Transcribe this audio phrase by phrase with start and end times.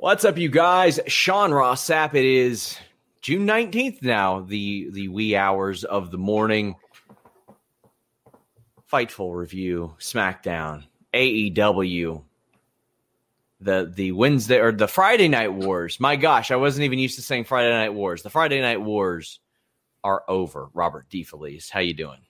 [0.00, 1.00] What's up, you guys?
[1.08, 2.14] Sean Ross Sapp.
[2.14, 2.78] It is
[3.20, 6.76] June 19th now, the, the wee hours of the morning.
[8.92, 12.22] Fightful review, SmackDown, AEW,
[13.60, 15.98] the the Wednesday or the Friday Night Wars.
[15.98, 18.22] My gosh, I wasn't even used to saying Friday Night Wars.
[18.22, 19.40] The Friday Night Wars
[20.04, 20.68] are over.
[20.74, 22.20] Robert DeFelice, how you doing?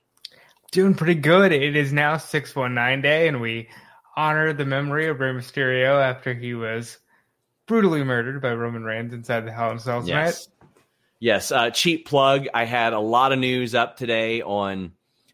[0.73, 1.53] Doing pretty good.
[1.53, 3.69] It is now 619 day, and we
[4.17, 6.97] honor the memory of Rey Mysterio after he was
[7.69, 10.49] brutally murdered by Roman Reigns inside the Hell in a Cell yes.
[11.21, 12.47] Yes, uh, cheap plug.
[12.55, 14.93] I had a lot of news up today on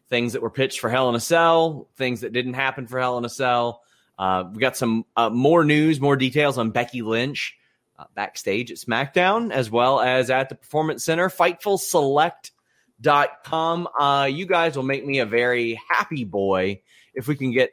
[0.09, 3.17] things that were pitched for Hell in a Cell, things that didn't happen for Hell
[3.17, 3.81] in a Cell.
[4.17, 7.57] Uh, we got some uh, more news, more details on Becky Lynch
[7.99, 11.29] uh, backstage at SmackDown, as well as at the Performance Center.
[11.29, 13.87] FightfulSelect.com.
[13.99, 16.81] Uh, you guys will make me a very happy boy
[17.13, 17.71] if we can get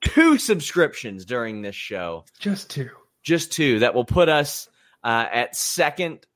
[0.00, 2.24] two subscriptions during this show.
[2.38, 2.88] Just two
[3.28, 4.68] just two that will put us
[5.04, 6.26] uh, at second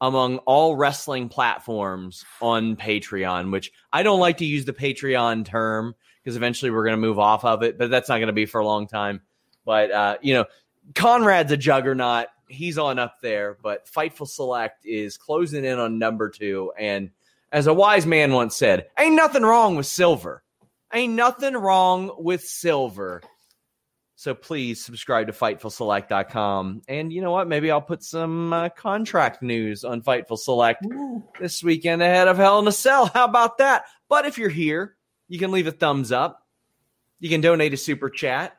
[0.00, 5.94] among all wrestling platforms on Patreon, which I don't like to use the Patreon term
[6.22, 8.46] because eventually we're going to move off of it, but that's not going to be
[8.46, 9.20] for a long time.
[9.64, 10.46] But, uh, you know,
[10.94, 12.26] Conrad's a juggernaut.
[12.48, 16.72] He's on up there, but Fightful Select is closing in on number two.
[16.76, 17.10] And
[17.52, 20.42] as a wise man once said, ain't nothing wrong with silver.
[20.92, 23.22] Ain't nothing wrong with silver.
[24.20, 26.82] So please subscribe to FightfulSelect.com.
[26.88, 27.48] And you know what?
[27.48, 31.24] Maybe I'll put some uh, contract news on Fightful Select Ooh.
[31.40, 33.06] this weekend ahead of Hell in a Cell.
[33.06, 33.84] How about that?
[34.10, 34.94] But if you're here,
[35.28, 36.46] you can leave a thumbs up.
[37.18, 38.58] You can donate a super chat.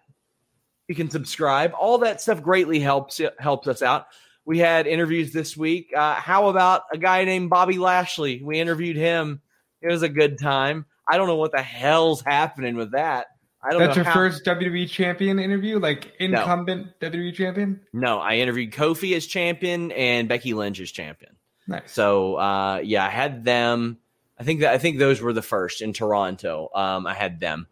[0.88, 1.74] You can subscribe.
[1.80, 4.08] All that stuff greatly helps helps us out.
[4.46, 5.94] We had interviews this week.
[5.96, 8.42] Uh, how about a guy named Bobby Lashley?
[8.44, 9.42] We interviewed him.
[9.80, 10.88] It was a good time.
[11.08, 13.28] I don't know what the hell's happening with that.
[13.64, 14.14] I don't That's your how...
[14.14, 17.10] first WWE champion interview, like incumbent no.
[17.10, 17.82] WWE champion.
[17.94, 21.36] No, I interviewed Kofi as champion and Becky Lynch as champion.
[21.68, 21.92] Nice.
[21.92, 24.00] So uh, yeah, I had them.
[24.40, 26.70] I think that I think those were the first in Toronto.
[26.74, 27.68] Um, I had them,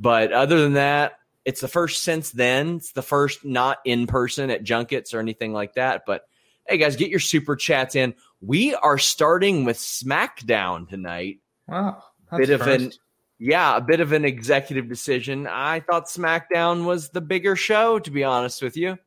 [0.00, 2.76] but other than that, it's the first since then.
[2.76, 6.04] It's the first not in person at junkets or anything like that.
[6.06, 6.22] But
[6.66, 8.14] hey, guys, get your super chats in.
[8.40, 11.40] We are starting with SmackDown tonight.
[11.66, 12.02] Wow,
[12.34, 12.80] bit of first.
[12.80, 12.92] an
[13.38, 15.46] yeah, a bit of an executive decision.
[15.46, 18.98] I thought SmackDown was the bigger show, to be honest with you.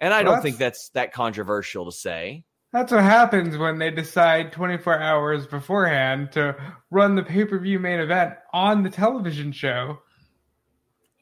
[0.00, 2.44] And I well, don't think that's that controversial to say.
[2.72, 6.54] That's what happens when they decide 24 hours beforehand to
[6.90, 10.00] run the pay per view main event on the television show.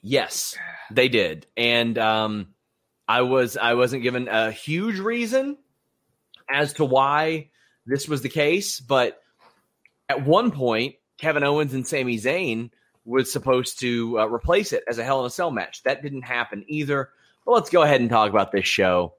[0.02, 0.56] Yes,
[0.90, 2.48] they did, and um,
[3.08, 5.56] I was I wasn't given a huge reason
[6.50, 7.48] as to why
[7.86, 9.18] this was the case, but
[10.08, 12.68] at one point Kevin Owens and Sami Zayn
[13.06, 15.82] was supposed to uh, replace it as a Hell in a Cell match.
[15.84, 17.08] That didn't happen either.
[17.46, 19.14] But let's go ahead and talk about this show.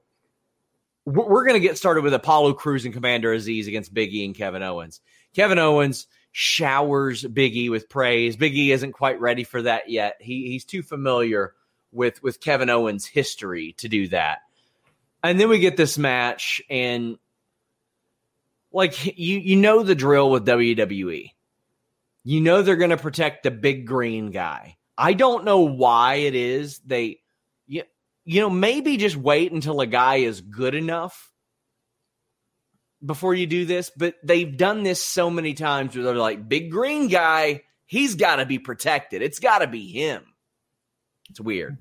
[1.04, 4.36] We're, going to get started with Apollo Crews and Commander Aziz against Big E and
[4.36, 5.00] Kevin Owens.
[5.34, 8.36] Kevin Owens showers Big E with praise.
[8.36, 10.14] Big E isn't quite ready for that yet.
[10.20, 11.54] He, he's too familiar
[11.90, 14.42] with with Kevin Owens' history to do that.
[15.24, 17.18] And then we get this match, and
[18.70, 21.32] like you you know the drill with WWE
[22.26, 24.76] you know they're going to protect the big green guy.
[24.98, 27.20] I don't know why it is they.
[27.68, 27.84] Yeah,
[28.24, 31.32] you know, maybe just wait until a guy is good enough
[33.04, 33.92] before you do this.
[33.96, 38.36] But they've done this so many times where they're like, big green guy, he's got
[38.36, 39.22] to be protected.
[39.22, 40.24] It's got to be him.
[41.30, 41.78] It's weird.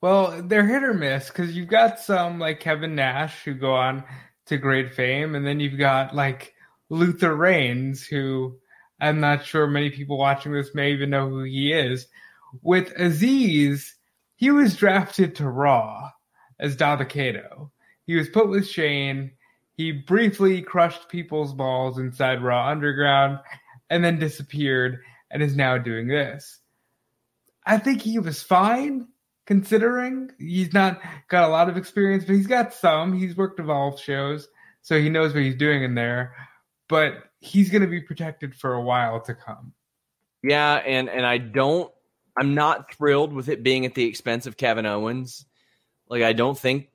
[0.00, 4.02] Well, they're hit or miss because you've got some like Kevin Nash who go on
[4.46, 6.54] to great fame, and then you've got like
[6.88, 8.56] Luther Reigns, who
[9.00, 12.06] I'm not sure many people watching this may even know who he is.
[12.62, 13.94] With Aziz,
[14.36, 16.10] he was drafted to Raw
[16.58, 17.70] as Dabba-Kato.
[18.06, 19.32] He was put with Shane.
[19.74, 23.38] He briefly crushed people's balls inside Raw Underground
[23.90, 24.98] and then disappeared
[25.30, 26.58] and is now doing this.
[27.66, 29.08] I think he was fine
[29.46, 33.12] considering he's not got a lot of experience, but he's got some.
[33.12, 34.48] He's worked Evolve shows,
[34.82, 36.34] so he knows what he's doing in there.
[36.88, 39.72] But he's going to be protected for a while to come.
[40.42, 41.92] Yeah, and and I don't
[42.38, 45.44] I'm not thrilled with it being at the expense of Kevin Owens.
[46.08, 46.88] Like, I don't think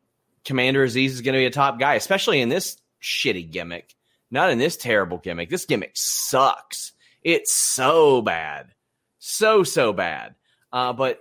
[0.45, 3.93] Commander Aziz is going to be a top guy, especially in this shitty gimmick.
[4.31, 5.49] Not in this terrible gimmick.
[5.49, 6.93] This gimmick sucks.
[7.21, 8.73] It's so bad.
[9.19, 10.35] So, so bad.
[10.71, 11.19] Uh, but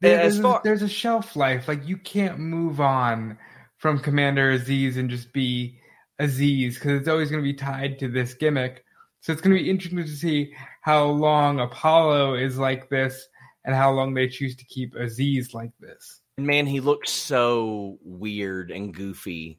[0.00, 1.68] there's, far- there's a shelf life.
[1.68, 3.38] Like, you can't move on
[3.78, 5.78] from Commander Aziz and just be
[6.18, 8.84] Aziz because it's always going to be tied to this gimmick.
[9.20, 13.28] So it's going to be interesting to see how long Apollo is like this
[13.64, 16.20] and how long they choose to keep Aziz like this.
[16.38, 19.58] Man, he looks so weird and goofy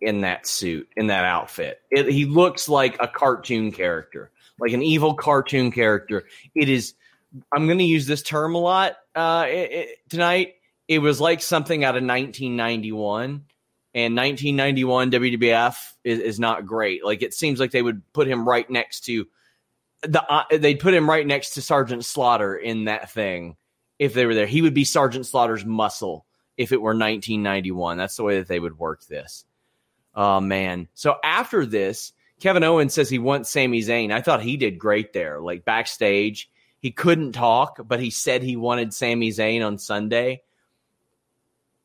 [0.00, 1.80] in that suit, in that outfit.
[1.90, 4.30] It, he looks like a cartoon character,
[4.60, 6.24] like an evil cartoon character.
[6.54, 6.94] It is.
[7.52, 10.54] I'm going to use this term a lot uh, it, it, tonight.
[10.88, 13.44] It was like something out of 1991
[13.96, 17.02] and 1991 WWF is, is not great.
[17.02, 19.26] Like it seems like they would put him right next to
[20.02, 23.56] the uh, they'd put him right next to Sergeant Slaughter in that thing
[23.98, 24.46] if they were there.
[24.46, 26.26] He would be Sergeant Slaughter's muscle
[26.58, 27.96] if it were 1991.
[27.96, 29.46] That's the way that they would work this.
[30.14, 30.88] Oh man.
[30.92, 34.12] So after this, Kevin Owens says he wants Sami Zayn.
[34.12, 35.40] I thought he did great there.
[35.40, 36.50] Like backstage,
[36.80, 40.42] he couldn't talk, but he said he wanted Sami Zayn on Sunday.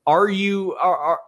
[0.05, 1.19] Are you are, are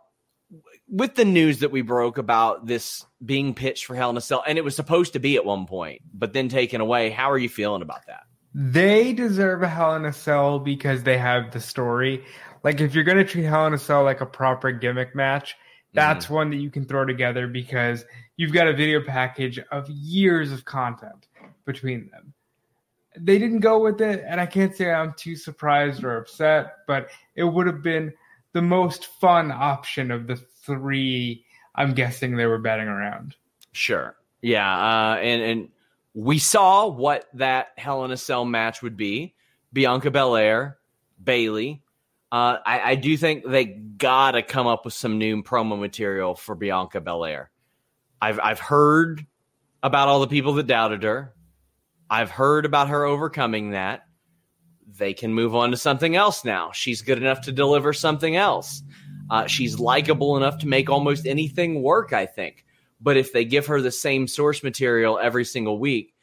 [0.88, 4.44] with the news that we broke about this being pitched for Hell in a Cell,
[4.46, 7.38] and it was supposed to be at one point, but then taken away, how are
[7.38, 8.24] you feeling about that?
[8.54, 12.24] They deserve a Hell in a Cell because they have the story.
[12.64, 15.56] Like, if you're going to treat Hell in a Cell like a proper gimmick match,
[15.94, 18.04] that's mm one that you can throw together because
[18.36, 21.28] you've got a video package of years of content
[21.66, 22.34] between them.
[23.16, 27.10] They didn't go with it, and I can't say I'm too surprised or upset, but
[27.36, 28.12] it would have been
[28.54, 31.46] the most fun option of the three.
[31.76, 33.36] I'm guessing they were betting around.
[33.72, 34.16] Sure.
[34.42, 34.70] Yeah.
[34.70, 35.70] Uh, and and
[36.14, 39.36] we saw what that Hell in a Cell match would be:
[39.72, 40.78] Bianca Belair,
[41.24, 41.82] Bayley.
[42.32, 46.56] Uh, I, I do think they gotta come up with some new promo material for
[46.56, 47.52] Bianca Belair.
[48.22, 49.26] I've I've heard
[49.84, 51.34] about all the people that doubted her.
[52.10, 54.04] I've heard about her overcoming that
[54.98, 56.72] they can move on to something else now.
[56.72, 58.84] She's good enough to deliver something else.
[59.34, 62.66] Uh, she's likable enough to make almost anything work, I think.
[63.02, 66.14] But if they give her the same source material every single week,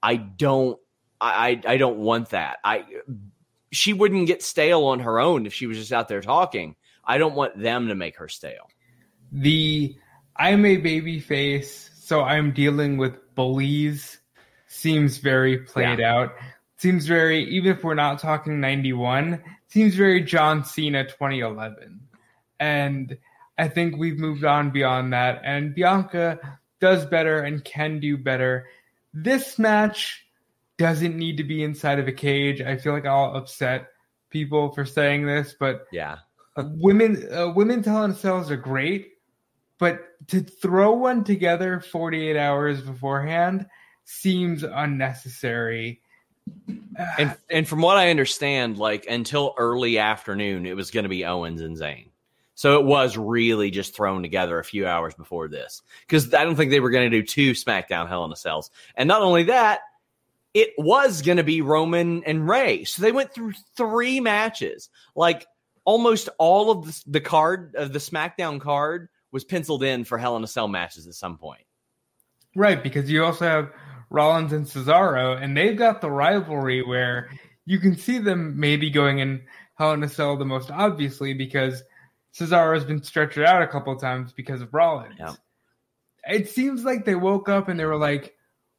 [0.00, 0.78] I don't,
[1.20, 2.58] I, I don't want that.
[2.62, 2.84] I,
[3.72, 6.76] she wouldn't get stale on her own if she was just out there talking.
[7.04, 8.70] I don't want them to make her stale.
[9.32, 9.96] The
[10.36, 14.20] I'm a baby face, so I'm dealing with bullies
[14.68, 16.14] seems very played yeah.
[16.14, 16.32] out
[16.76, 22.00] seems very even if we're not talking 91 seems very john cena 2011
[22.62, 23.16] and
[23.58, 25.42] i think we've moved on beyond that.
[25.44, 26.38] And bianca
[26.80, 28.66] does better and can do better.
[29.14, 30.26] This match
[30.78, 32.60] doesn't need to be inside of a cage.
[32.60, 33.88] I feel like i'll upset
[34.30, 36.18] people for saying this but yeah.
[36.56, 39.12] women uh, women's hell in cells are great
[39.78, 43.66] but to throw one together 48 hours beforehand
[44.04, 46.00] seems unnecessary.
[47.18, 51.24] And and from what I understand, like until early afternoon, it was going to be
[51.24, 52.10] Owens and Zayn.
[52.62, 56.54] So it was really just thrown together a few hours before this because I don't
[56.54, 58.70] think they were going to do two SmackDown Hell in a Cells.
[58.94, 59.80] And not only that,
[60.54, 62.84] it was going to be Roman and Rey.
[62.84, 64.90] So they went through three matches.
[65.16, 65.44] Like
[65.84, 70.36] almost all of the, the card of the SmackDown card was penciled in for Hell
[70.36, 71.64] in a Cell matches at some point.
[72.54, 73.72] Right, because you also have
[74.08, 77.28] Rollins and Cesaro, and they've got the rivalry where
[77.66, 79.42] you can see them maybe going in
[79.74, 81.82] Hell in a Cell the most obviously because
[82.34, 85.16] Cesaro has been stretched out a couple times because of Rollins.
[85.18, 85.34] Yeah.
[86.26, 88.34] It seems like they woke up and they were like,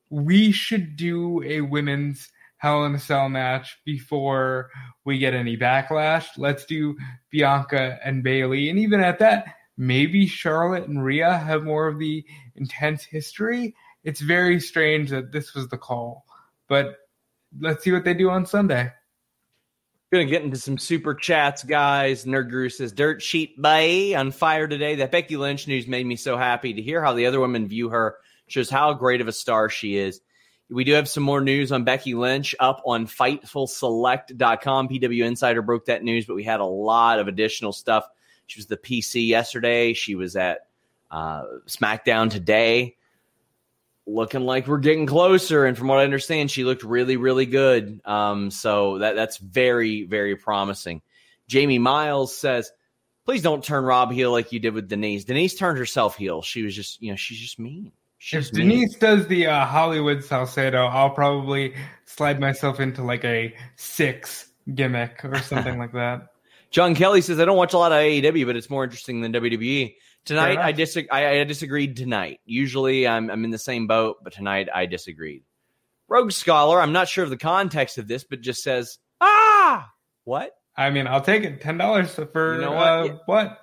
[0.09, 4.69] we should do a women's Hell in a Cell match before
[5.03, 6.27] we get any backlash.
[6.37, 6.95] Let's do
[7.29, 8.69] Bianca and Bayley.
[8.69, 12.23] And even at that, maybe Charlotte and Rhea have more of the
[12.55, 13.75] intense history.
[14.05, 16.25] It's very strange that this was the call.
[16.69, 16.99] But
[17.59, 18.91] let's see what they do on Sunday.
[20.13, 22.25] Gonna get into some super chats, guys.
[22.25, 24.93] Nerd Guru says Dirt Sheet Bay on fire today.
[24.93, 27.89] That Becky Lynch news made me so happy to hear how the other women view
[27.89, 28.17] her.
[28.45, 30.21] Shows how great of a star she is.
[30.69, 34.89] We do have some more news on Becky Lynch up on FightfulSelect.com.
[34.89, 38.07] PW Insider broke that news, but we had a lot of additional stuff.
[38.45, 39.93] She was the PC yesterday.
[39.93, 40.67] She was at
[41.09, 42.97] uh, SmackDown today
[44.05, 45.65] looking like we're getting closer.
[45.65, 48.01] And from what I understand, she looked really, really good.
[48.05, 51.01] Um, so that that's very, very promising.
[51.47, 52.71] Jamie Miles says,
[53.25, 55.25] "Please don't turn Rob heel like you did with Denise.
[55.25, 56.41] Denise turned herself heel.
[56.41, 57.91] She was just, you know, she's just mean."
[58.23, 63.53] She's if Denise does the uh, Hollywood Salcedo, I'll probably slide myself into like a
[63.75, 66.29] six gimmick or something like that.
[66.71, 69.33] John Kelly says, I don't watch a lot of AEW, but it's more interesting than
[69.33, 69.93] WWE.
[70.25, 72.39] Tonight, I, dis- I, I disagreed tonight.
[72.45, 75.43] Usually, I'm, I'm in the same boat, but tonight I disagreed.
[76.07, 79.91] Rogue Scholar, I'm not sure of the context of this, but just says, ah,
[80.23, 80.51] what?
[80.77, 81.59] I mean, I'll take it.
[81.59, 82.87] $10 for you know what?
[82.87, 83.17] Uh, yeah.
[83.25, 83.59] what?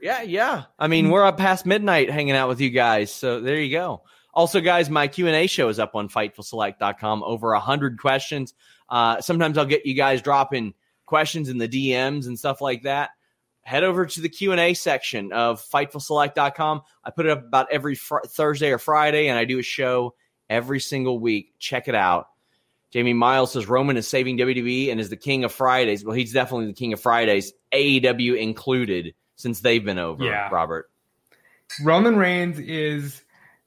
[0.00, 0.64] yeah, yeah.
[0.78, 4.02] I mean, we're up past midnight hanging out with you guys, so there you go.
[4.32, 7.22] Also, guys, my Q and A show is up on FightfulSelect.com.
[7.24, 8.54] Over a hundred questions.
[8.88, 10.74] Uh, sometimes I'll get you guys dropping
[11.06, 13.10] questions in the DMs and stuff like that
[13.64, 18.18] head over to the q&a section of fightfulselect.com i put it up about every fr-
[18.26, 20.14] thursday or friday and i do a show
[20.48, 21.54] every single week.
[21.58, 22.28] Check it out.
[22.90, 26.04] Jamie miles says roman is saving wwe and is the king of fridays.
[26.04, 30.48] Well he's definitely the king of fridays aew included since they've been over yeah.
[30.52, 30.90] robert.
[31.82, 33.22] Roman reigns is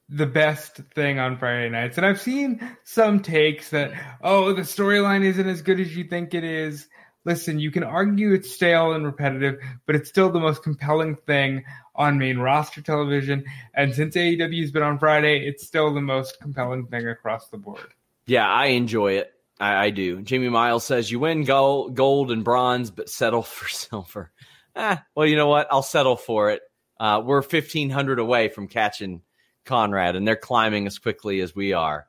[0.07, 1.97] the best thing on Friday nights.
[1.97, 6.33] And I've seen some takes that, oh, the storyline isn't as good as you think
[6.33, 6.87] it is
[7.27, 11.63] listen, you can argue it's stale and repetitive, but it's still the most compelling thing
[11.93, 13.43] on main roster television.
[13.75, 17.57] And since AEW has been on Friday, it's still the most compelling thing across the
[17.57, 17.93] board.
[18.25, 19.33] Yeah, I enjoy it.
[19.59, 20.21] I, I do.
[20.21, 24.31] Jamie Miles says you win gold, gold and bronze, but settle for silver.
[24.75, 25.67] Eh, well, you know what?
[25.69, 26.61] I'll settle for it.
[26.99, 29.21] Uh, we're 1,500 away from catching
[29.65, 32.07] Conrad, and they're climbing as quickly as we are.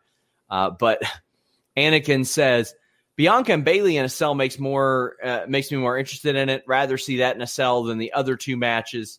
[0.48, 1.02] Uh, but
[1.76, 2.74] Anakin says
[3.18, 6.62] Bianca and Bayley in a cell makes more uh, makes me more interested in it.
[6.68, 9.18] Rather see that in a cell than the other two matches.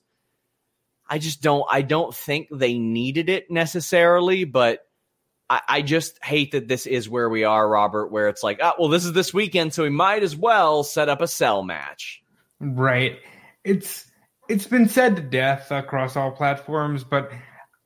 [1.09, 1.65] I just don't.
[1.69, 4.79] I don't think they needed it necessarily, but
[5.49, 8.07] I, I just hate that this is where we are, Robert.
[8.07, 11.09] Where it's like, oh, well, this is this weekend, so we might as well set
[11.09, 12.23] up a cell match.
[12.61, 13.19] Right.
[13.65, 14.05] It's
[14.47, 17.33] it's been said to death across all platforms, but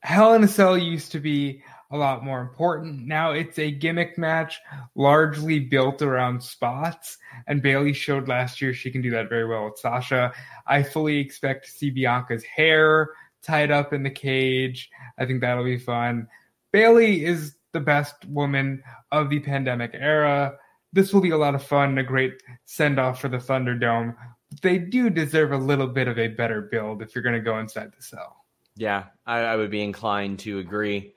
[0.01, 3.05] Hell in a Cell used to be a lot more important.
[3.05, 4.59] Now it's a gimmick match
[4.95, 9.65] largely built around spots, and Bayley showed last year she can do that very well
[9.65, 10.33] with Sasha.
[10.65, 13.11] I fully expect to see Bianca's hair
[13.43, 14.89] tied up in the cage.
[15.19, 16.27] I think that'll be fun.
[16.71, 20.55] Bayley is the best woman of the pandemic era.
[20.93, 24.15] This will be a lot of fun, a great send off for the Thunderdome.
[24.63, 27.59] They do deserve a little bit of a better build if you're going to go
[27.59, 28.45] inside the cell.
[28.75, 31.13] Yeah, I, I would be inclined to agree.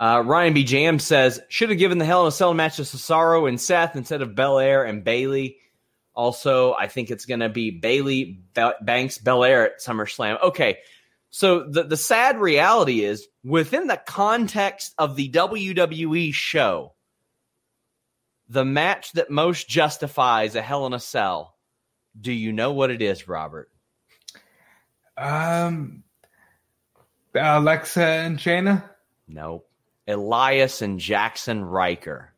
[0.00, 0.64] Uh, Ryan B.
[0.64, 3.96] Jam says should have given the Hell in a Cell match to Cesaro and Seth
[3.96, 5.58] instead of Belair and Bayley.
[6.14, 8.42] Also, I think it's going to be Bayley
[8.80, 10.40] Banks Belair at SummerSlam.
[10.42, 10.78] Okay,
[11.30, 16.94] so the the sad reality is within the context of the WWE show,
[18.48, 21.56] the match that most justifies a Hell in a Cell.
[22.20, 23.70] Do you know what it is, Robert?
[25.16, 26.04] Um,
[27.34, 28.88] Alexa and Shayna.
[29.26, 29.68] Nope.
[30.06, 32.32] Elias and Jackson Ryker.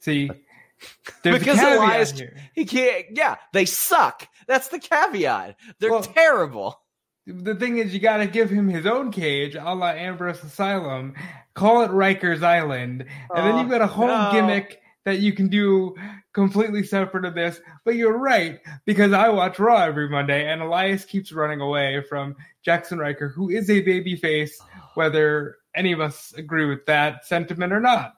[0.00, 0.30] See,
[1.22, 3.06] because Elias, he can't.
[3.12, 4.28] Yeah, they suck.
[4.46, 5.56] That's the caveat.
[5.78, 6.80] They're well, terrible.
[7.26, 11.14] The thing is, you got to give him his own cage, a la Ambrose Asylum.
[11.54, 13.04] Call it Riker's Island,
[13.34, 14.30] and then you've oh, got a whole no.
[14.30, 15.94] gimmick that you can do
[16.34, 17.60] completely separate of this.
[17.84, 22.36] But you're right because I watch Raw every Monday, and Elias keeps running away from
[22.62, 24.90] Jackson Ryker, who is a babyface, oh.
[24.94, 28.14] whether any of us agree with that sentiment or not.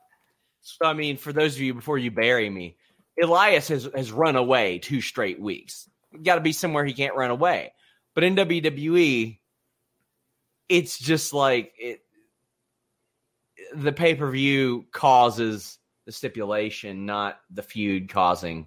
[0.62, 2.76] So, I mean, for those of you before you bury me,
[3.20, 5.88] Elias has, has run away two straight weeks.
[6.22, 7.72] Got to be somewhere he can't run away.
[8.14, 9.38] But in WWE,
[10.68, 12.00] it's just like it,
[13.74, 18.66] the pay per view causes the stipulation, not the feud causing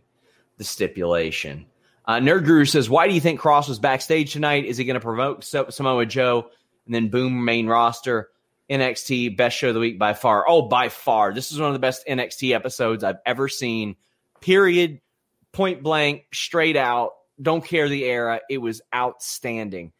[0.57, 1.65] the stipulation.
[2.05, 4.65] Uh, Nerd Guru says, "Why do you think Kross was backstage tonight?
[4.65, 6.50] Is he going to provoke Samoa Joe
[6.86, 8.29] and then boom main roster?"
[8.72, 10.46] NXT best show of the week by far.
[10.48, 11.34] Oh, by far.
[11.34, 13.98] This is one of the best NXT episodes I've ever seen.
[14.40, 15.01] Period.
[15.51, 17.12] Point blank, straight out.
[17.42, 18.40] Don't care the era.
[18.50, 19.92] It was outstanding.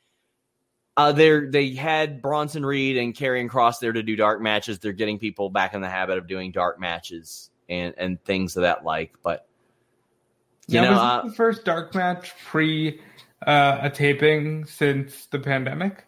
[0.96, 4.80] Uh, they they had Bronson Reed and Karrion Kross there to do dark matches.
[4.80, 8.64] They're getting people back in the habit of doing dark matches and and things of
[8.64, 9.16] that like.
[9.24, 9.48] But
[10.68, 13.02] you now, know, was uh, this the first dark match pre
[13.46, 16.06] uh, a taping since the pandemic?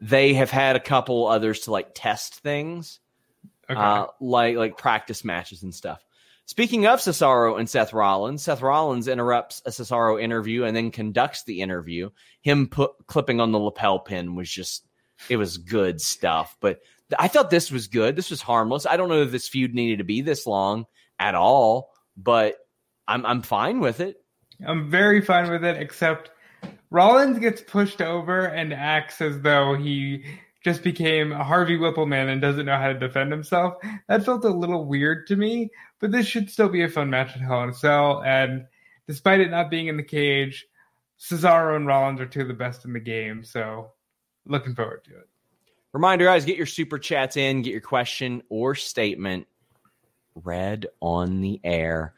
[0.00, 3.00] They have had a couple others to like test things,
[3.70, 3.78] Okay.
[3.78, 6.02] uh, like like practice matches and stuff.
[6.46, 11.44] Speaking of Cesaro and Seth Rollins, Seth Rollins interrupts a Cesaro interview and then conducts
[11.44, 12.08] the interview.
[12.40, 14.86] Him put, clipping on the lapel pin was just
[15.28, 16.56] it was good stuff.
[16.60, 16.80] But
[17.18, 18.16] I thought this was good.
[18.16, 18.86] This was harmless.
[18.86, 20.86] I don't know if this feud needed to be this long
[21.18, 22.56] at all, but
[23.06, 24.16] I'm I'm fine with it.
[24.66, 26.30] I'm very fine with it, except
[26.90, 30.24] Rollins gets pushed over and acts as though he
[30.64, 33.74] just became a Harvey Wippleman and doesn't know how to defend himself.
[34.08, 37.34] That felt a little weird to me, but this should still be a fun match
[37.34, 38.22] at Hell in a Cell.
[38.24, 38.66] And
[39.06, 40.66] despite it not being in the cage,
[41.20, 43.44] Cesaro and Rollins are two of the best in the game.
[43.44, 43.92] So
[44.46, 45.28] looking forward to it.
[45.92, 49.46] Reminder, guys, get your super chats in, get your question or statement
[50.34, 52.14] read on the air.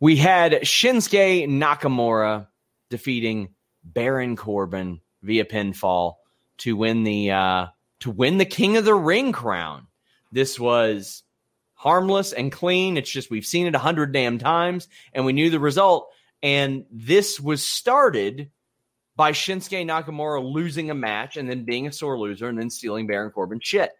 [0.00, 2.46] We had Shinsuke Nakamura
[2.90, 3.53] defeating
[3.84, 6.14] Baron Corbin via pinfall
[6.58, 7.66] to win the uh,
[8.00, 9.86] to win the King of the Ring crown.
[10.32, 11.22] This was
[11.74, 12.96] harmless and clean.
[12.96, 16.08] It's just we've seen it a hundred damn times, and we knew the result.
[16.42, 18.50] And this was started
[19.16, 23.06] by Shinsuke Nakamura losing a match and then being a sore loser and then stealing
[23.06, 23.92] Baron Corbin shit.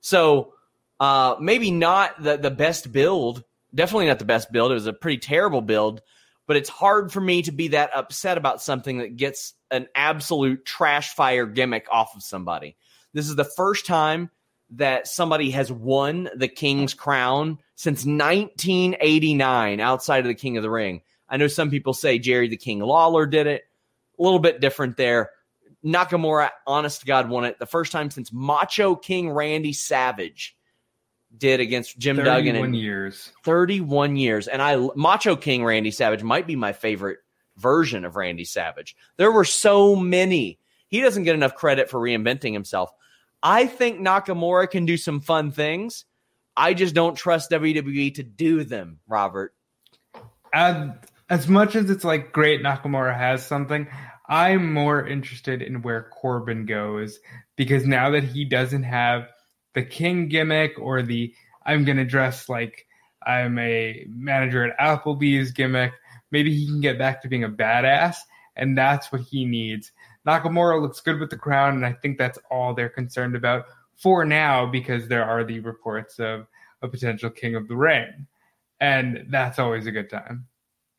[0.00, 0.54] So
[1.00, 3.44] uh, maybe not the the best build.
[3.74, 4.70] Definitely not the best build.
[4.70, 6.00] It was a pretty terrible build,
[6.48, 10.64] but it's hard for me to be that upset about something that gets an absolute
[10.64, 12.74] trash fire gimmick off of somebody.
[13.12, 14.30] This is the first time
[14.70, 20.70] that somebody has won the King's crown since 1989 outside of the King of the
[20.70, 21.02] Ring.
[21.28, 23.64] I know some people say Jerry the King Lawler did it.
[24.18, 25.30] A little bit different there.
[25.84, 30.56] Nakamura, honest to God, won it the first time since Macho King Randy Savage
[31.36, 33.32] did against Jim Duggan 31 in years.
[33.44, 34.48] 31 years.
[34.48, 37.18] And I Macho King Randy Savage might be my favorite
[37.56, 38.96] version of Randy Savage.
[39.16, 40.58] There were so many.
[40.88, 42.90] He doesn't get enough credit for reinventing himself.
[43.42, 46.04] I think Nakamura can do some fun things.
[46.56, 49.54] I just don't trust WWE to do them, Robert.
[50.52, 50.94] And
[51.30, 53.86] as much as it's like great Nakamura has something,
[54.28, 57.20] I'm more interested in where Corbin goes
[57.56, 59.28] because now that he doesn't have
[59.74, 62.86] the king gimmick or the I'm going to dress like
[63.26, 65.92] I'm a manager at Applebee's gimmick,
[66.30, 68.16] maybe he can get back to being a badass,
[68.56, 69.92] and that's what he needs.
[70.26, 74.24] Nakamura looks good with the crown, and I think that's all they're concerned about for
[74.24, 76.46] now because there are the reports of
[76.82, 78.26] a potential king of the ring.
[78.80, 80.46] And that's always a good time.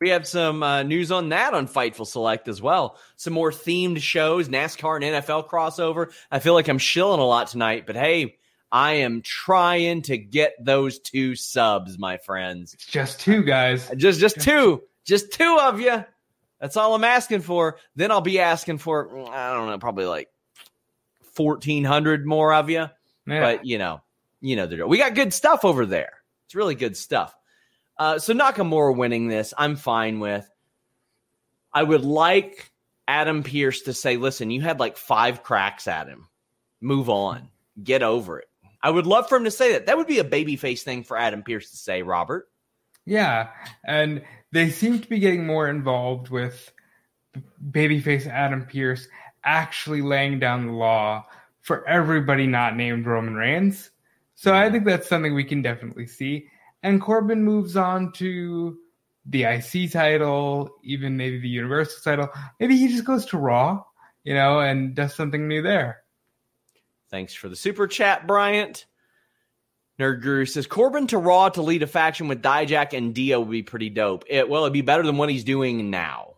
[0.01, 2.97] We have some uh, news on that on Fightful Select as well.
[3.17, 6.11] Some more themed shows, NASCAR and NFL crossover.
[6.31, 8.37] I feel like I'm shilling a lot tonight, but hey,
[8.71, 12.73] I am trying to get those two subs, my friends.
[12.73, 13.89] It's just two guys.
[13.95, 14.83] Just just two.
[15.05, 16.05] Just two of you.
[16.59, 17.77] That's all I'm asking for.
[17.95, 20.29] Then I'll be asking for I don't know, probably like
[21.35, 22.89] 1400 more of you.
[23.25, 23.41] Yeah.
[23.41, 24.01] But you know,
[24.41, 24.87] you know the drill.
[24.89, 26.13] We got good stuff over there.
[26.45, 27.35] It's really good stuff.
[27.97, 30.49] Uh, so Nakamura winning this, I'm fine with.
[31.73, 32.71] I would like
[33.07, 36.27] Adam Pearce to say, "Listen, you had like five cracks at him.
[36.81, 37.49] Move on.
[37.81, 38.48] Get over it."
[38.81, 39.85] I would love for him to say that.
[39.85, 42.49] That would be a babyface thing for Adam Pearce to say, Robert.
[43.05, 43.49] Yeah,
[43.83, 46.71] and they seem to be getting more involved with
[47.71, 49.07] babyface Adam Pearce
[49.43, 51.25] actually laying down the law
[51.61, 53.91] for everybody not named Roman Reigns.
[54.35, 56.47] So I think that's something we can definitely see.
[56.83, 58.77] And Corbin moves on to
[59.25, 62.29] the IC title, even maybe the Universal title.
[62.59, 63.83] Maybe he just goes to Raw,
[64.23, 66.03] you know, and does something new there.
[67.09, 68.85] Thanks for the super chat, Bryant.
[69.99, 73.51] Nerd Guru says Corbin to Raw to lead a faction with Dijak and Dio would
[73.51, 74.23] be pretty dope.
[74.27, 76.35] It well, it'd be better than what he's doing now.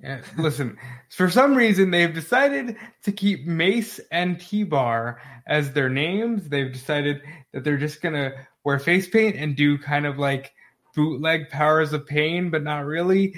[0.00, 0.76] Yeah, listen,
[1.08, 6.48] for some reason they've decided to keep Mace and T Bar as their names.
[6.48, 8.32] They've decided that they're just gonna
[8.64, 10.52] wear face paint and do kind of like
[10.94, 13.36] bootleg powers of pain, but not really.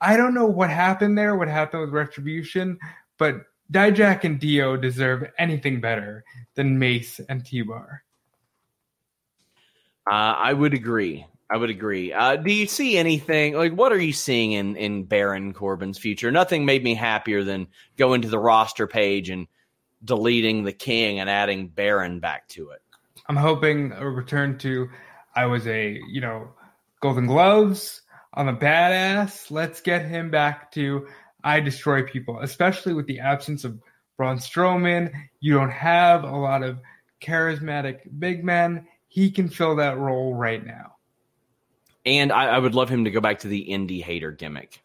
[0.00, 2.78] I don't know what happened there, what happened with Retribution,
[3.18, 8.02] but Dijak and Dio deserve anything better than Mace and T Bar.
[10.10, 11.26] Uh, I would agree.
[11.48, 12.12] I would agree.
[12.12, 16.30] Uh, do you see anything like what are you seeing in in Baron Corbin's future?
[16.30, 19.46] Nothing made me happier than going to the roster page and
[20.04, 22.82] deleting the king and adding Baron back to it.
[23.28, 24.88] I'm hoping a return to
[25.34, 26.48] I was a, you know,
[27.00, 28.02] Golden Gloves.
[28.34, 29.50] I'm a badass.
[29.50, 31.06] Let's get him back to
[31.44, 33.78] I destroy people, especially with the absence of
[34.16, 35.12] Braun Strowman.
[35.40, 36.78] You don't have a lot of
[37.22, 38.86] charismatic big men.
[39.08, 40.96] He can fill that role right now.
[42.06, 44.82] And I, I would love him to go back to the indie hater gimmick.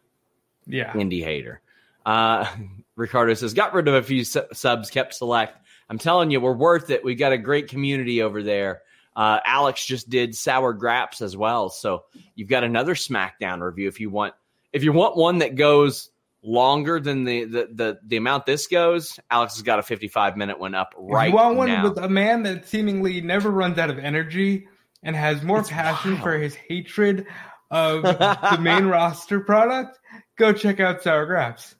[0.66, 0.92] Yeah.
[0.92, 1.60] Indie hater.
[2.04, 2.46] Uh,
[2.96, 5.58] Ricardo says, got rid of a few su- subs, kept select.
[5.88, 7.04] I'm telling you, we're worth it.
[7.04, 8.82] We've got a great community over there.
[9.14, 14.00] Uh, Alex just did sour graps as well, so you've got another SmackDown review if
[14.00, 14.34] you want.
[14.72, 16.10] If you want one that goes
[16.42, 20.58] longer than the the the, the amount this goes, Alex has got a 55 minute
[20.58, 21.82] one up right you want one now.
[21.84, 24.68] with a man that seemingly never runs out of energy
[25.02, 26.22] and has more It's passion wild.
[26.22, 27.26] for his hatred
[27.70, 29.98] of the main roster product,
[30.38, 31.74] go check out Sour Graps.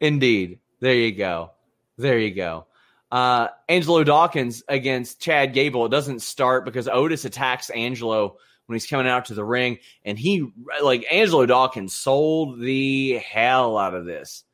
[0.00, 0.58] Indeed.
[0.80, 1.52] There you go.
[1.96, 2.66] There you go.
[3.10, 5.86] Uh, Angelo Dawkins against Chad Gable.
[5.86, 10.18] It doesn't start because Otis attacks Angelo when he's coming out to the ring, and
[10.18, 10.46] he
[10.82, 14.44] like Angelo Dawkins sold the hell out of this.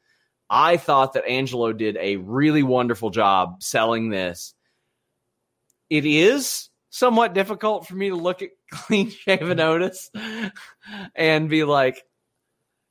[0.49, 4.55] I thought that Angelo did a really wonderful job selling this.
[5.89, 10.11] It is somewhat difficult for me to look at clean shaven Otis
[11.15, 12.05] and be like,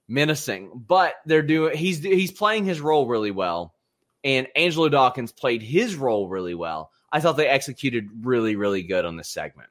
[0.10, 3.76] menacing, but they're doing he's he's playing his role really well,
[4.24, 6.92] and Angelo Dawkins played his role really well.
[7.12, 9.70] I thought they executed really really good on this segment.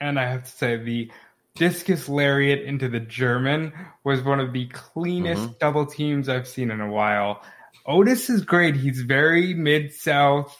[0.00, 1.10] And I have to say, the
[1.54, 5.52] discus lariat into the German was one of the cleanest Mm-hmm.
[5.60, 7.42] double teams I've seen in a while.
[7.86, 8.74] Otis is great.
[8.76, 10.56] He's very mid south,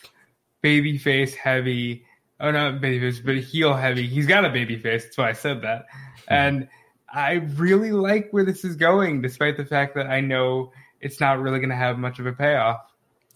[0.63, 2.05] baby face heavy.
[2.41, 4.07] Oh, not baby face, but heel heavy.
[4.07, 5.05] He's got a baby face.
[5.05, 5.87] That's why I said that.
[6.29, 6.69] And
[7.13, 11.41] I really like where this is going, despite the fact that I know it's not
[11.41, 12.81] really going to have much of a payoff.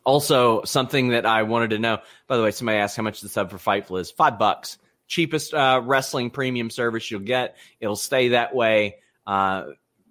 [0.04, 1.98] Also, something that I wanted to know.
[2.26, 4.10] By the way, somebody asked how much the sub for Fightful is.
[4.10, 7.56] Five bucks, cheapest uh, wrestling premium service you'll get.
[7.80, 8.98] It'll stay that way.
[9.26, 9.64] Uh,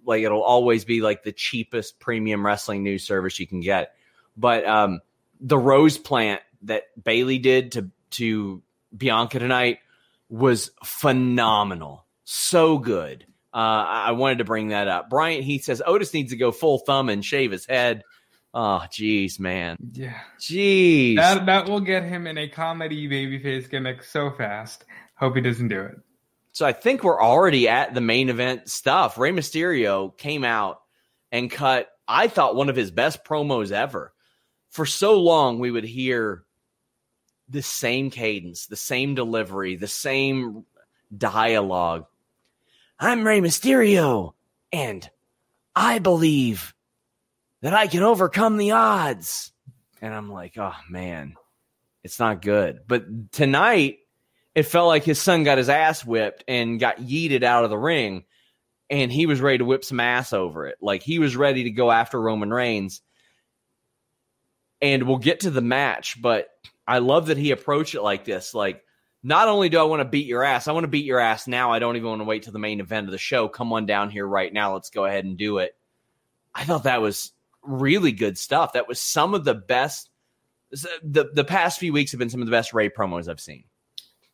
[0.04, 3.94] like it'll always be like the cheapest premium wrestling news service you can get.
[4.36, 5.00] But um,
[5.40, 8.62] the rose plant that Bayley did to to
[8.96, 9.78] Bianca tonight
[10.28, 12.04] was phenomenal.
[12.24, 13.24] So good.
[13.52, 15.08] Uh, I wanted to bring that up.
[15.08, 18.02] Bryant Heath says Otis needs to go full thumb and shave his head.
[18.54, 19.76] Oh, jeez, man.
[19.92, 20.18] Yeah.
[20.40, 21.16] Jeez.
[21.16, 24.84] That, that will get him in a comedy babyface gimmick so fast.
[25.16, 25.96] Hope he doesn't do it.
[26.52, 29.18] so I think we're already at the main event stuff.
[29.18, 30.80] Rey Mysterio came out
[31.30, 34.12] and cut, I thought, one of his best promos ever.
[34.70, 36.44] For so long, we would hear
[37.48, 40.64] the same cadence, the same delivery, the same
[41.16, 42.06] dialogue.
[42.98, 44.32] I'm Rey Mysterio,
[44.72, 45.08] and
[45.76, 46.74] I believe
[47.62, 49.52] that I can overcome the odds.
[50.00, 51.34] And I'm like, oh man,
[52.04, 52.80] it's not good.
[52.86, 53.98] But tonight,
[54.54, 57.78] it felt like his son got his ass whipped and got yeeted out of the
[57.78, 58.24] ring,
[58.90, 60.78] and he was ready to whip some ass over it.
[60.80, 63.02] Like he was ready to go after Roman Reigns.
[64.80, 66.48] And we'll get to the match, but
[66.86, 68.54] I love that he approached it like this.
[68.54, 68.84] Like,
[69.24, 71.48] not only do I want to beat your ass, I want to beat your ass
[71.48, 71.72] now.
[71.72, 73.48] I don't even want to wait till the main event of the show.
[73.48, 74.74] Come on down here right now.
[74.74, 75.76] Let's go ahead and do it.
[76.54, 77.32] I thought that was
[77.68, 78.72] really good stuff.
[78.72, 80.10] That was some of the best.
[81.02, 83.64] The the past few weeks have been some of the best Rey promos I've seen.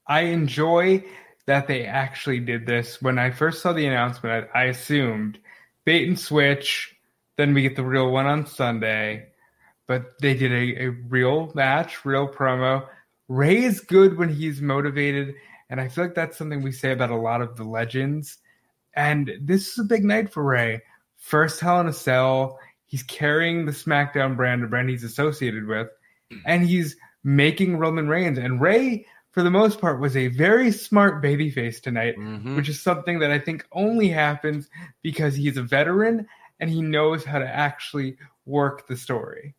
[0.06, 1.04] I enjoy
[1.46, 3.00] that they actually did this.
[3.02, 5.38] When I first saw the announcement, I, I assumed
[5.84, 6.94] bait and switch,
[7.36, 9.26] then we get the real one on Sunday.
[9.86, 12.86] But they did a, a real match, real promo.
[13.28, 15.34] Rey is good when he's motivated,
[15.68, 18.38] and I feel like that's something we say about a lot of the legends.
[18.94, 20.82] And this is a big night for Rey.
[21.16, 22.58] First Hell in a Cell.
[22.94, 25.88] He's carrying the SmackDown brand, a brand he's associated with,
[26.46, 28.38] and he's making Roman Reigns.
[28.38, 32.54] And Rey, for the most part, was a very smart babyface tonight, Mhm.
[32.54, 34.70] which is something that I think only happens
[35.02, 36.28] because he's a veteran
[36.60, 39.56] and he knows how to actually work the story.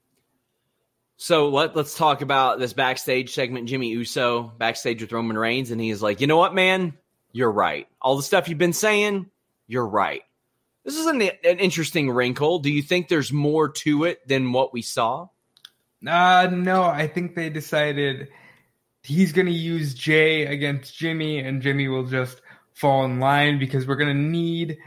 [1.18, 3.68] So let, let's talk about this backstage segment.
[3.68, 6.94] Jimmy Uso backstage with Roman Reigns, and he's like, you know what, man?
[7.34, 7.86] You're right.
[8.02, 9.26] All the stuff you've been saying,
[9.68, 10.22] you're right.
[10.86, 12.60] This is an, an interesting wrinkle.
[12.60, 15.30] Do you think there's more to it than what we saw?
[16.06, 18.28] Uh no, I think they decided
[19.02, 22.40] he's going to use Jay against Jimmy and Jimmy will just
[22.74, 24.78] fall in line because we're going to need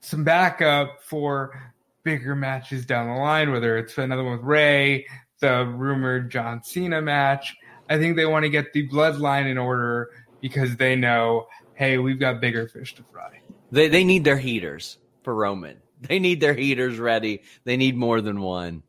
[0.00, 1.72] some backup for
[2.04, 5.06] bigger matches down the line whether it's another one with Rey,
[5.40, 7.56] the rumored John Cena match.
[7.88, 10.10] I think they want to get the bloodline in order
[10.40, 13.40] because they know, hey, we've got bigger fish to fry.
[13.72, 15.78] They, they need their heaters for Roman.
[16.02, 17.42] They need their heaters ready.
[17.64, 18.82] They need more than one.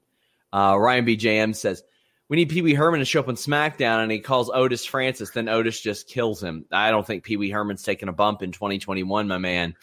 [0.54, 1.84] Uh, Ryan BJM says,
[2.32, 5.32] we need Pee Wee Herman to show up on SmackDown, and he calls Otis Francis.
[5.32, 6.64] Then Otis just kills him.
[6.72, 9.76] I don't think Pee Wee Herman's taking a bump in 2021, my man.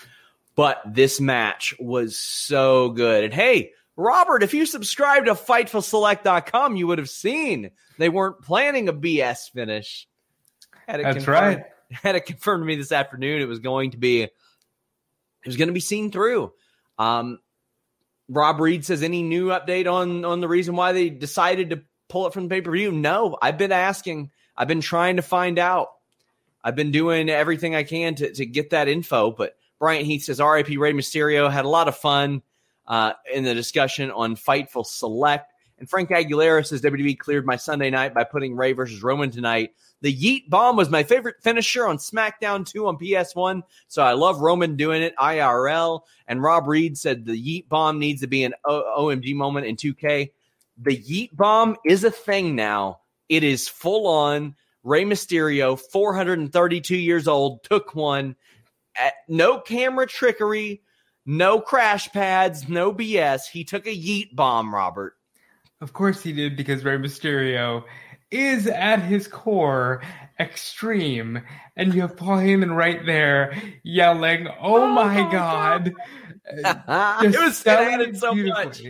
[0.54, 3.24] But this match was so good.
[3.24, 8.88] And hey, Robert, if you subscribe to FightfulSelect.com, you would have seen they weren't planning
[8.88, 10.08] a BS finish.
[10.86, 11.64] Had That's right.
[11.90, 13.42] Had it confirmed to me this afternoon.
[13.42, 14.28] It was going to be,
[15.44, 16.52] it was going to be seen through.
[16.98, 17.38] Um,
[18.28, 22.26] Rob Reed says any new update on on the reason why they decided to pull
[22.26, 22.90] it from the pay per view?
[22.92, 24.30] No, I've been asking.
[24.56, 25.88] I've been trying to find out.
[26.62, 29.30] I've been doing everything I can to, to get that info.
[29.30, 32.42] But Bryant Heath says RIP Rey Mysterio had a lot of fun
[32.86, 35.52] uh, in the discussion on Fightful Select.
[35.78, 39.74] And Frank Aguilera says WWE cleared my Sunday night by putting Rey versus Roman tonight.
[40.00, 43.62] The Yeet Bomb was my favorite finisher on SmackDown 2 on PS1.
[43.88, 46.02] So I love Roman doing it IRL.
[46.26, 49.76] And Rob Reed said the Yeet Bomb needs to be an o- OMG moment in
[49.76, 50.30] 2K
[50.78, 53.00] the Yeet Bomb is a thing now.
[53.28, 54.54] It is full on.
[54.84, 58.36] Rey Mysterio, 432 years old, took one.
[58.96, 60.82] At no camera trickery,
[61.26, 63.42] no crash pads, no BS.
[63.52, 65.17] He took a Yeet Bomb, Robert.
[65.80, 67.84] Of course he did, because Rey Mysterio
[68.30, 70.02] is at his core
[70.38, 71.42] extreme.
[71.76, 75.94] And you have Paul Heyman right there yelling, Oh, oh my God.
[76.44, 78.82] it was selling it so much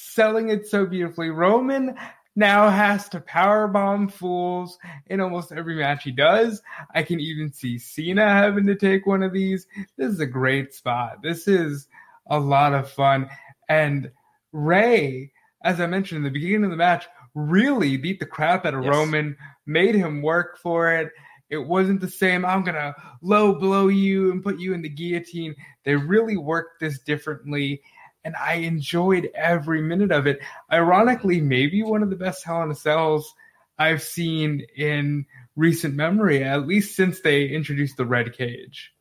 [0.00, 1.30] selling it so beautifully.
[1.30, 1.94] Roman
[2.36, 6.62] now has to power bomb fools in almost every match he does.
[6.94, 9.66] I can even see Cena having to take one of these.
[9.96, 11.22] This is a great spot.
[11.22, 11.88] This is
[12.28, 13.28] a lot of fun.
[13.68, 14.10] And
[14.52, 18.74] Rey, as I mentioned in the beginning of the match, really beat the crap out
[18.74, 18.94] of yes.
[18.94, 21.12] Roman, made him work for it.
[21.48, 24.88] It wasn't the same, I'm going to low blow you and put you in the
[24.88, 25.56] guillotine.
[25.84, 27.82] They really worked this differently
[28.24, 30.40] and I enjoyed every minute of it.
[30.72, 33.34] Ironically, maybe one of the best Hell in a Cells
[33.78, 35.24] I've seen in
[35.56, 38.92] recent memory, at least since they introduced the red cage.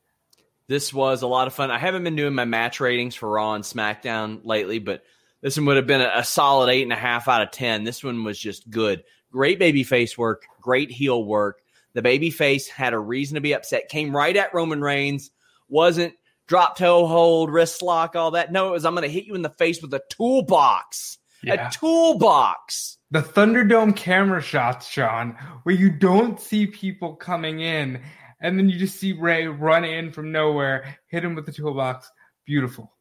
[0.68, 1.72] This was a lot of fun.
[1.72, 5.04] I haven't been doing my match ratings for Raw and SmackDown lately, but
[5.42, 7.84] this one would have been a, a solid eight and a half out of ten.
[7.84, 9.04] This one was just good.
[9.32, 11.62] Great baby face work, great heel work.
[11.94, 13.90] The baby face had a reason to be upset.
[13.90, 15.32] Came right at Roman Reigns.
[15.70, 16.14] Wasn't
[16.48, 18.52] drop toe hold, wrist lock, all that.
[18.52, 21.18] No, it was I'm going to hit you in the face with a toolbox.
[21.42, 21.70] Yeah.
[21.70, 22.98] A toolbox.
[23.12, 28.02] The Thunderdome camera shots, Sean, where you don't see people coming in,
[28.42, 32.12] and then you just see Rey run in from nowhere, hit him with the toolbox.
[32.46, 32.92] Beautiful.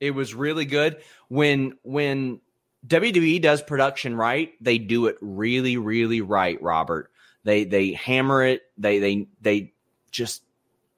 [0.00, 1.02] It was really good.
[1.28, 2.40] When when
[2.86, 7.10] WWE does production right, they do it really, really right, Robert.
[7.44, 8.62] They they hammer it.
[8.78, 9.72] They they they
[10.10, 10.42] just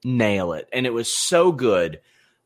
[0.03, 1.99] nail it, and it was so good.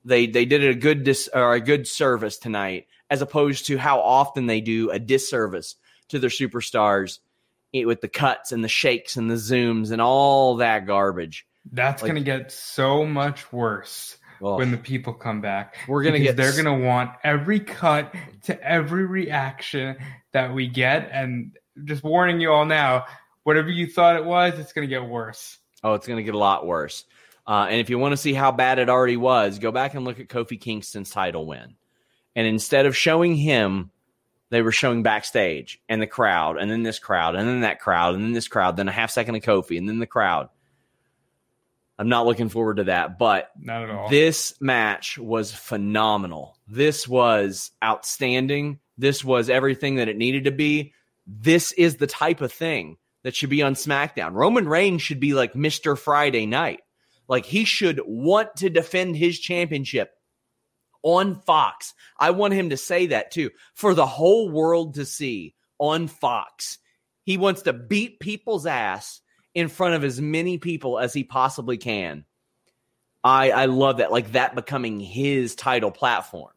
[0.03, 4.01] They they did a good dis, or a good service tonight, as opposed to how
[4.01, 5.75] often they do a disservice
[6.09, 7.19] to their superstars
[7.73, 11.45] eh, with the cuts and the shakes and the zooms and all that garbage.
[11.71, 15.77] That's like, going to get so much worse well, when the people come back.
[15.87, 19.97] We're to get they're going to want every cut to every reaction
[20.33, 23.05] that we get and just warning you all now,
[23.43, 25.57] whatever you thought it was, it's going to get worse.
[25.83, 27.05] Oh, it's going to get a lot worse.
[27.45, 30.03] Uh, and if you want to see how bad it already was, go back and
[30.03, 31.75] look at Kofi Kingston's title win.
[32.35, 33.91] And instead of showing him,
[34.49, 38.15] they were showing backstage and the crowd, and then this crowd, and then that crowd,
[38.15, 40.49] and then this crowd, then a half second of Kofi, and then the crowd.
[41.99, 44.09] I'm not looking forward to that, but not at all.
[44.09, 46.55] This match was phenomenal.
[46.67, 48.79] This was outstanding.
[48.97, 50.93] This was everything that it needed to be.
[51.25, 54.33] This is the type of thing that should be on SmackDown.
[54.33, 55.97] Roman Reigns should be like Mr.
[55.97, 56.81] Friday night.
[57.27, 60.11] Like he should want to defend his championship
[61.03, 61.93] on Fox.
[62.17, 66.77] I want him to say that too for the whole world to see on Fox.
[67.23, 69.21] He wants to beat people's ass
[69.57, 72.25] in front of as many people as he possibly can.
[73.23, 76.51] I I love that like that becoming his title platform.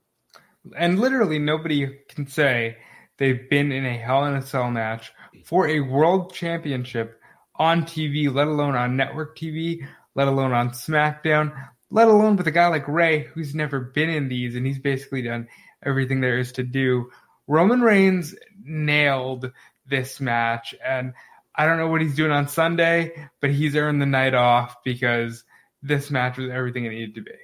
[0.77, 2.77] And literally nobody can say
[3.17, 5.13] they've been in a Hell in a Cell match
[5.45, 7.21] for a world championship
[7.57, 11.53] on TV, let alone on network TV let alone on SmackDown,
[11.91, 15.23] let alone with a guy like Rey who's never been in these and he's basically
[15.23, 15.49] done
[15.83, 17.11] everything there is to do.
[17.47, 19.51] Roman Reigns nailed
[19.87, 21.15] this match and
[21.61, 25.45] I don't know what he's doing on Sunday, but he's earned the night off because
[25.83, 27.35] this match was everything it needed to be.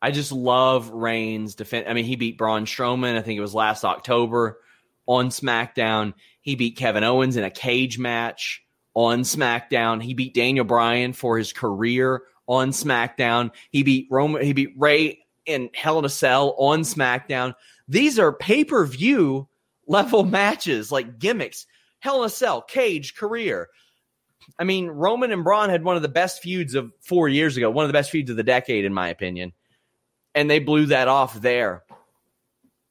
[0.00, 1.86] I just love Reigns defense.
[1.88, 3.18] I mean, he beat Braun Strowman.
[3.18, 4.60] I think it was last October
[5.06, 6.14] on SmackDown.
[6.40, 8.62] He beat Kevin Owens in a cage match
[8.94, 10.00] on SmackDown.
[10.00, 13.50] He beat Daniel Bryan for his career on SmackDown.
[13.72, 14.44] He beat Roman.
[14.44, 17.54] He beat Rey in Hell in a Cell on SmackDown.
[17.88, 19.48] These are pay per view
[19.88, 21.66] level matches, like gimmicks.
[22.04, 23.70] Hell in a Cell, Cage, career.
[24.58, 27.70] I mean, Roman and Braun had one of the best feuds of four years ago,
[27.70, 29.54] one of the best feuds of the decade, in my opinion.
[30.34, 31.82] And they blew that off there.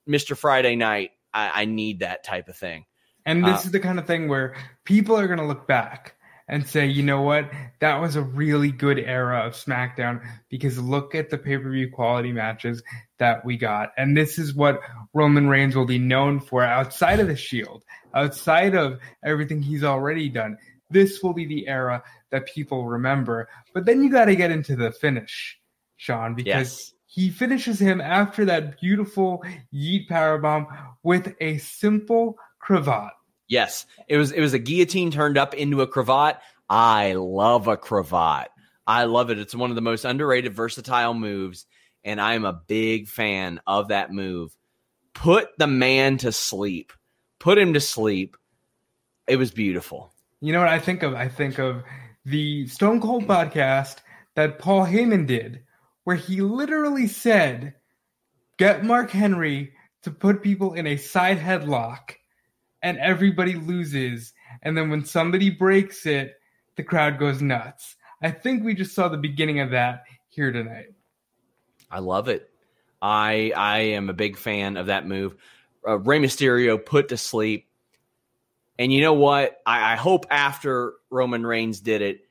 [0.10, 0.36] Mr.
[0.36, 2.86] Friday Night, I, I need that type of thing.
[3.24, 6.16] And this uh, is the kind of thing where people are going to look back
[6.48, 11.14] and say, you know what, that was a really good era of SmackDown because look
[11.14, 12.82] at the pay per view quality matches
[13.20, 13.92] that we got.
[13.96, 14.82] And this is what
[15.14, 20.30] Roman Reigns will be known for outside of the Shield, outside of everything he's already
[20.30, 20.58] done.
[20.90, 23.48] This will be the era that people remember.
[23.74, 25.60] But then you got to get into the finish,
[25.98, 26.94] Sean, because yes.
[27.06, 30.68] he finishes him after that beautiful yeet powerbomb
[31.04, 33.12] with a simple cravat.
[33.48, 36.40] Yes, it was it was a guillotine turned up into a cravat.
[36.70, 38.50] I love a cravat.
[38.86, 39.40] I love it.
[39.40, 41.66] It's one of the most underrated, versatile moves,
[42.04, 44.56] and I am a big fan of that move.
[45.14, 46.94] Put the man to sleep.
[47.44, 48.38] Put him to sleep.
[49.28, 50.14] It was beautiful.
[50.40, 51.14] You know what I think of?
[51.14, 51.84] I think of
[52.26, 53.98] the Stone Cold podcast
[54.36, 55.64] that Paul Heyman did,
[56.06, 57.76] where he literally said,
[58.58, 62.16] "Get Mark Henry to put people in a side headlock."
[62.84, 64.34] and everybody loses.
[64.62, 66.36] And then when somebody breaks it,
[66.76, 67.96] the crowd goes nuts.
[68.22, 70.94] I think we just saw the beginning of that here tonight.
[71.90, 72.50] I love it.
[73.02, 75.36] I I am a big fan of that move.
[75.88, 77.68] Uh, Rey Mysterio put to sleep.
[78.80, 79.58] And you know what?
[79.66, 82.22] I, I hope after Roman Reigns did it,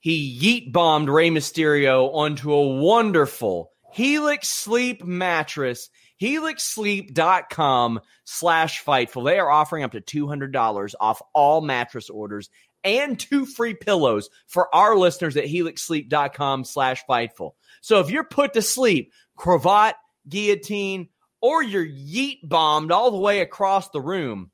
[0.00, 9.24] he yeet bombed Rey Mysterio onto a wonderful Helix Sleep mattress helixsleep.com slash fightful.
[9.24, 12.50] They are offering up to $200 off all mattress orders
[12.84, 17.52] and two free pillows for our listeners at helixsleep.com slash fightful.
[17.80, 19.94] So if you're put to sleep, cravat,
[20.28, 21.08] guillotine,
[21.40, 24.50] or you're yeet bombed all the way across the room,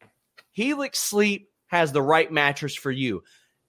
[0.52, 3.22] Helix Sleep has the right mattress for you.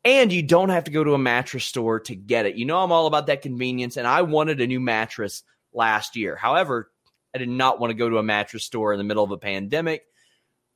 [0.04, 2.56] And you don't have to go to a mattress store to get it.
[2.56, 5.42] You know, I'm all about that convenience, and I wanted a new mattress
[5.74, 6.36] last year.
[6.36, 6.92] However,
[7.34, 9.38] I did not want to go to a mattress store in the middle of a
[9.38, 10.04] pandemic.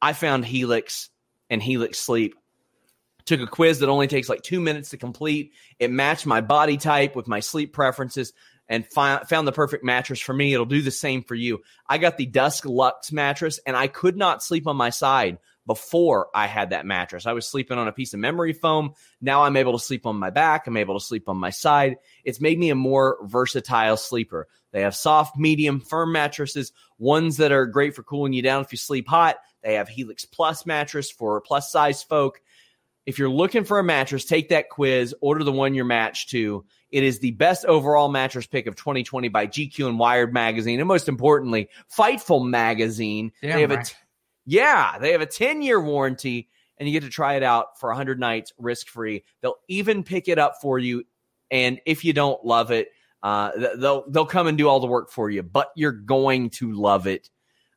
[0.01, 1.09] I found Helix
[1.49, 2.35] and Helix Sleep.
[3.25, 5.53] Took a quiz that only takes like two minutes to complete.
[5.77, 8.33] It matched my body type with my sleep preferences
[8.69, 10.53] and fi- found the perfect mattress for me.
[10.53, 11.61] It'll do the same for you.
[11.87, 16.29] I got the Dusk Luxe mattress and I could not sleep on my side before
[16.33, 17.25] I had that mattress.
[17.25, 18.93] I was sleeping on a piece of memory foam.
[19.21, 20.65] Now I'm able to sleep on my back.
[20.65, 21.97] I'm able to sleep on my side.
[22.23, 24.47] It's made me a more versatile sleeper.
[24.71, 28.71] They have soft, medium, firm mattresses, ones that are great for cooling you down if
[28.71, 29.37] you sleep hot.
[29.63, 32.41] They have Helix Plus mattress for plus size folk.
[33.05, 36.65] If you're looking for a mattress, take that quiz, order the one you're matched to.
[36.91, 40.87] It is the best overall mattress pick of 2020 by GQ and Wired magazine, and
[40.87, 43.31] most importantly, Fightful magazine.
[43.41, 43.79] Damn they have right.
[43.79, 43.95] a t-
[44.45, 47.89] yeah, they have a 10 year warranty, and you get to try it out for
[47.89, 49.23] 100 nights risk free.
[49.41, 51.03] They'll even pick it up for you,
[51.51, 52.89] and if you don't love it,
[53.21, 56.71] uh, they'll they'll come and do all the work for you, but you're going to
[56.71, 57.29] love it.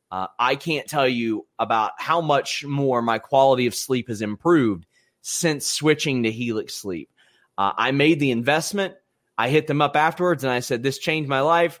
[0.09, 4.85] Uh, I can't tell you about how much more my quality of sleep has improved
[5.21, 7.09] since switching to Helix Sleep.
[7.57, 8.93] Uh, I made the investment.
[9.37, 11.79] I hit them up afterwards and I said, This changed my life.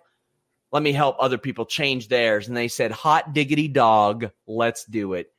[0.71, 2.47] Let me help other people change theirs.
[2.47, 5.31] And they said, Hot diggity dog, let's do it.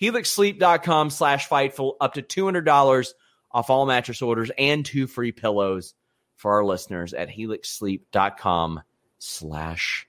[0.00, 3.12] HelixSleep.com slash Fightful, up to $200
[3.50, 5.94] off all mattress orders and two free pillows
[6.36, 8.80] for our listeners at helixsleep.com
[9.18, 10.08] slash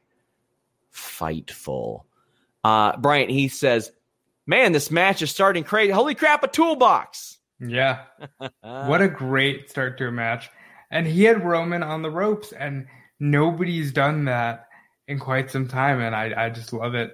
[0.93, 2.03] fightful.
[2.63, 3.91] Uh, Bryant, he says,
[4.45, 5.91] man, this match is starting crazy.
[5.91, 7.37] Holy crap, a toolbox.
[7.59, 8.03] Yeah.
[8.61, 10.49] what a great start to a match.
[10.91, 12.87] And he had Roman on the ropes, and
[13.19, 14.67] nobody's done that
[15.07, 16.01] in quite some time.
[16.01, 17.11] And I, I just love it.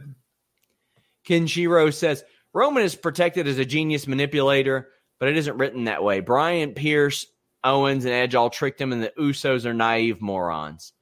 [1.27, 6.21] Kenshiro says, Roman is protected as a genius manipulator, but it isn't written that way.
[6.21, 7.27] Bryan Pearce
[7.63, 10.93] Owens and Edge all tricked him, and the Usos are naive morons.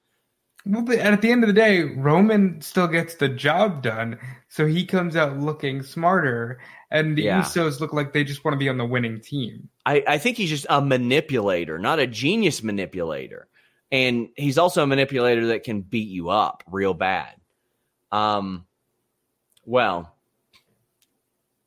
[0.66, 4.66] Well, but at the end of the day, Roman still gets the job done, so
[4.66, 7.42] he comes out looking smarter, and the yeah.
[7.42, 9.68] Usos look like they just want to be on the winning team.
[9.86, 13.50] I, I think he's just a manipulator, not a genius manipulator,
[13.92, 17.36] and he's also a manipulator that can beat you up real bad.
[18.14, 18.66] Um,
[19.66, 20.16] well,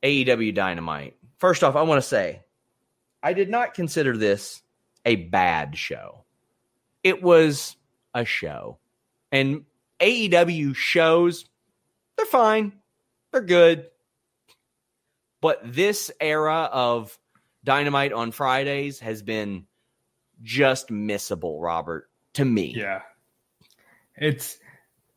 [0.01, 1.17] AEW Dynamite.
[1.37, 2.41] First off, I want to say
[3.21, 4.63] I did not consider this
[5.05, 6.25] a bad show.
[7.03, 7.75] It was
[8.15, 8.79] a show.
[9.31, 9.65] And
[9.99, 11.45] AEW shows,
[12.15, 12.73] they're fine.
[13.31, 13.87] They're good.
[15.41, 17.17] But this era of
[17.63, 19.67] Dynamite on Fridays has been
[20.41, 22.73] just missable, Robert, to me.
[22.75, 23.01] Yeah.
[24.15, 24.57] It's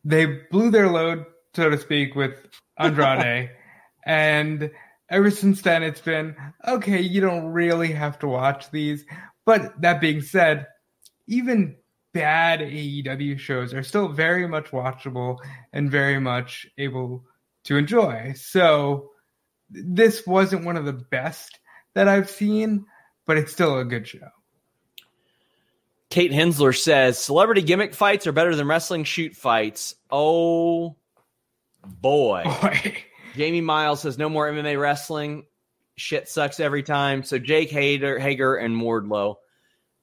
[0.05, 2.35] they blew their load, so to speak, with
[2.79, 3.51] Andrade.
[4.07, 4.71] and
[5.11, 6.35] ever since then, it's been
[6.67, 7.01] okay.
[7.01, 9.05] You don't really have to watch these.
[9.47, 10.67] But that being said,
[11.27, 11.77] even
[12.13, 15.39] bad AEW shows are still very much watchable
[15.73, 17.25] and very much able
[17.65, 18.33] to enjoy.
[18.37, 19.11] So
[19.71, 21.59] this wasn't one of the best
[21.95, 22.87] that I've seen,
[23.27, 24.29] but it's still a good show.
[26.11, 29.95] Kate Hensler says celebrity gimmick fights are better than wrestling shoot fights.
[30.11, 30.97] Oh
[31.85, 32.43] boy.
[32.63, 32.97] boy.
[33.37, 35.45] Jamie Miles says no more MMA wrestling.
[35.97, 37.23] Shit sucks every time.
[37.23, 39.37] So Jake Hager, Hager and Wardlow.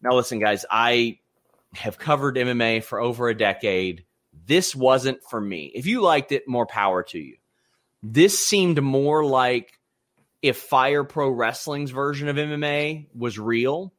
[0.01, 1.19] Now listen, guys, I
[1.73, 4.05] have covered MMA for over a decade.
[4.45, 5.71] This wasn't for me.
[5.75, 7.37] If you liked it, more power to you.
[8.03, 9.79] This seemed more like
[10.41, 13.93] if Fire Pro Wrestling's version of MMA was real.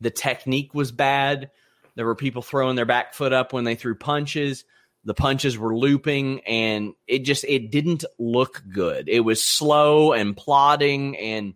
[0.00, 1.50] The technique was bad.
[1.96, 4.64] There were people throwing their back foot up when they threw punches.
[5.04, 9.08] The punches were looping and it just it didn't look good.
[9.08, 11.54] It was slow and plodding and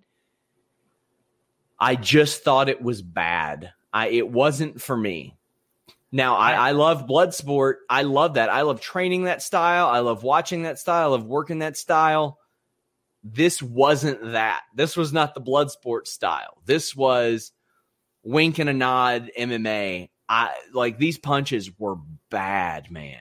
[1.78, 3.72] I just thought it was bad.
[3.92, 5.36] I it wasn't for me.
[6.10, 7.80] Now I, I love blood sport.
[7.90, 8.48] I love that.
[8.48, 9.88] I love training that style.
[9.88, 11.08] I love watching that style.
[11.08, 12.38] I love working that style.
[13.22, 14.62] This wasn't that.
[14.74, 16.62] This was not the blood sport style.
[16.64, 17.52] This was
[18.22, 20.08] wink and a nod MMA.
[20.28, 21.96] I like these punches were
[22.30, 23.20] bad, man.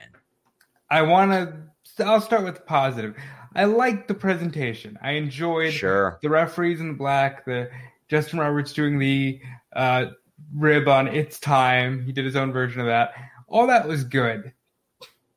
[0.90, 2.04] I want to.
[2.04, 3.16] I'll start with positive.
[3.54, 4.98] I liked the presentation.
[5.02, 6.18] I enjoyed sure.
[6.22, 7.70] the referees in black, the
[8.08, 9.40] Justin Roberts doing the
[9.74, 10.06] uh,
[10.54, 12.04] rib on It's Time.
[12.04, 13.12] He did his own version of that.
[13.48, 14.52] All that was good.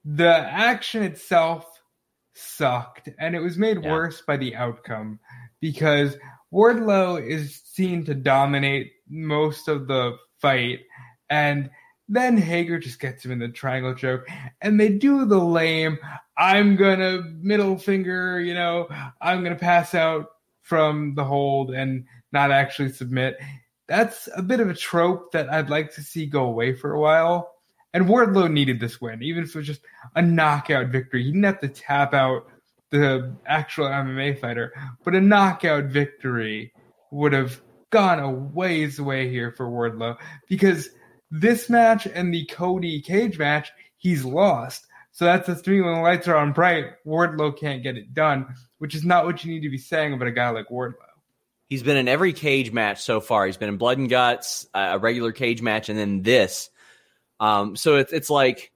[0.05, 1.65] The action itself
[2.33, 3.91] sucked, and it was made yeah.
[3.91, 5.19] worse by the outcome
[5.59, 6.17] because
[6.51, 10.79] Wardlow is seen to dominate most of the fight,
[11.29, 11.69] and
[12.09, 14.27] then Hager just gets him in the triangle choke,
[14.61, 15.97] and they do the lame,
[16.37, 18.89] I'm gonna middle finger, you know,
[19.21, 20.31] I'm gonna pass out
[20.61, 23.37] from the hold and not actually submit.
[23.91, 26.99] That's a bit of a trope that I'd like to see go away for a
[26.99, 27.55] while.
[27.93, 29.81] And Wardlow needed this win, even if it was just
[30.15, 31.23] a knockout victory.
[31.25, 32.47] He didn't have to tap out
[32.89, 34.73] the actual MMA fighter,
[35.03, 36.71] but a knockout victory
[37.11, 40.15] would have gone a ways away here for Wardlow
[40.47, 40.87] because
[41.29, 44.87] this match and the Cody cage match, he's lost.
[45.11, 48.55] So that's the three when the lights are on bright, Wardlow can't get it done,
[48.77, 51.10] which is not what you need to be saying about a guy like Wardlow.
[51.71, 53.45] He's been in every cage match so far.
[53.45, 56.69] He's been in Blood and Guts, a regular cage match, and then this.
[57.39, 58.73] Um, so it's it's like,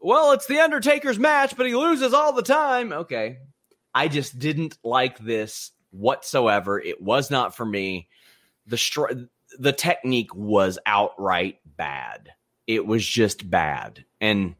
[0.00, 2.92] well, it's the Undertaker's match, but he loses all the time.
[2.92, 3.38] Okay,
[3.94, 6.80] I just didn't like this whatsoever.
[6.80, 8.08] It was not for me.
[8.66, 9.12] The str-
[9.56, 12.30] the technique was outright bad.
[12.66, 14.56] It was just bad, and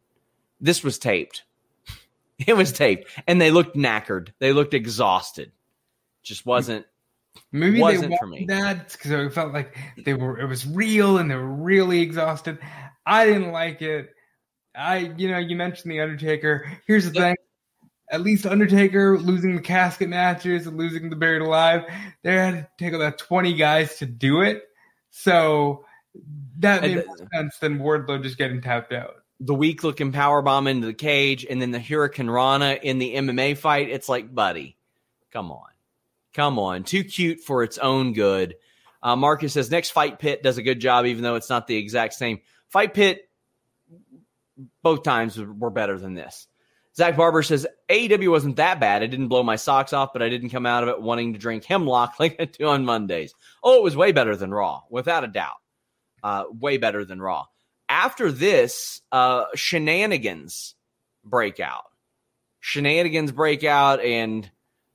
[0.60, 1.42] this was taped.
[2.46, 4.28] It was taped, and they looked knackered.
[4.38, 5.50] They looked exhausted.
[6.22, 6.86] Just wasn't
[7.53, 8.45] Maybe wasn't they for me.
[8.49, 10.39] That because it felt like they were.
[10.39, 12.59] It was real, and they were really exhausted.
[13.07, 14.11] I didn't like it.
[14.74, 16.70] I, you know, you mentioned the Undertaker.
[16.86, 17.36] Here's the thing:
[18.11, 21.84] at least Undertaker losing the casket matches and losing the buried alive,
[22.22, 24.64] they had to take about twenty guys to do it.
[25.11, 25.84] So
[26.59, 29.16] that made more sense than Wardlow just getting tapped out.
[29.41, 33.57] The weak looking power bomb into the cage, and then the hurricanrana in the MMA
[33.57, 33.89] fight.
[33.89, 34.76] It's like, buddy,
[35.30, 35.68] come on.
[36.39, 38.55] Come on, too cute for its own good.
[39.03, 41.74] Uh, Marcus says next Fight Pit does a good job, even though it's not the
[41.74, 42.39] exact same.
[42.68, 43.28] Fight Pit,
[44.80, 46.47] both times were better than this.
[46.95, 49.03] Zach Barber says AEW wasn't that bad.
[49.03, 51.41] It didn't blow my socks off, but I didn't come out of it wanting to
[51.41, 53.34] drink hemlock like I do on Mondays.
[53.61, 55.57] Oh, it was way better than Raw, without a doubt.
[56.22, 57.47] Uh, way better than Raw.
[57.89, 60.76] After this, uh, shenanigans
[61.24, 61.86] break out.
[62.61, 64.49] Shenanigans break out, and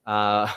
[0.05, 0.47] uh,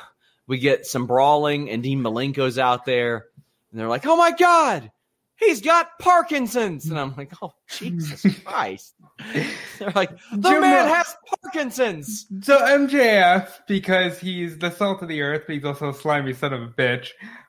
[0.47, 3.27] we get some brawling, and Dean Malenko's out there,
[3.71, 4.91] and they're like, "Oh my god,
[5.37, 8.95] he's got Parkinson's," and I'm like, "Oh Jesus Christ!"
[9.79, 15.23] they're like, "The Jim man has Parkinson's." So MJF, because he's the salt of the
[15.23, 17.09] earth, but he's also a slimy son of a bitch,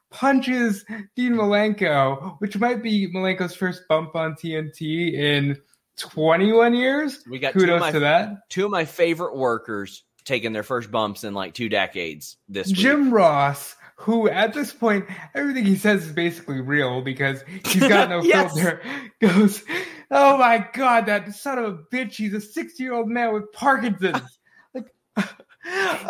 [0.10, 0.86] punches
[1.16, 5.58] Dean Malenko, which might be Malenko's first bump on TNT in
[5.98, 7.24] 21 years.
[7.30, 8.50] We got kudos my, to that.
[8.50, 12.76] Two of my favorite workers taking their first bumps in like two decades this week.
[12.76, 18.10] Jim Ross, who at this point, everything he says is basically real because he's got
[18.10, 18.54] no yes.
[18.54, 18.82] filter,
[19.22, 19.64] goes,
[20.12, 23.52] Oh my God, that son of a bitch, he's a 60 year old man with
[23.54, 24.40] Parkinson's.
[24.74, 24.94] like,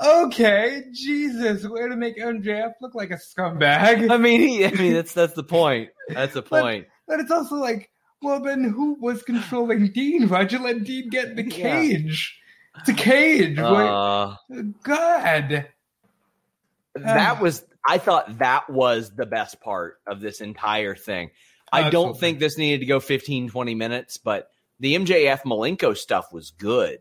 [0.05, 4.11] okay, Jesus, way to make MJF look like a scumbag.
[4.11, 5.89] I mean, he, I mean, that's that's the point.
[6.09, 6.87] That's the point.
[7.07, 7.89] But, but it's also like,
[8.21, 10.27] well, then who was controlling Dean?
[10.27, 12.37] Why'd you let Dean get in the cage?
[12.39, 12.46] Yeah.
[12.79, 13.57] It's a cage.
[13.57, 14.35] Uh,
[14.83, 15.67] God.
[16.95, 21.31] that was I thought that was the best part of this entire thing.
[21.71, 24.49] I don't think this needed to go 15, 20 minutes, but
[24.79, 26.99] the MJF Malenko stuff was good.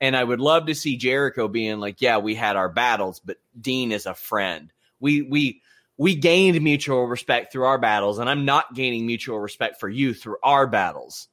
[0.00, 3.38] And I would love to see Jericho being like, yeah, we had our battles, but
[3.58, 4.70] Dean is a friend.
[5.00, 5.62] We we
[5.96, 10.12] we gained mutual respect through our battles, and I'm not gaining mutual respect for you
[10.12, 11.28] through our battles.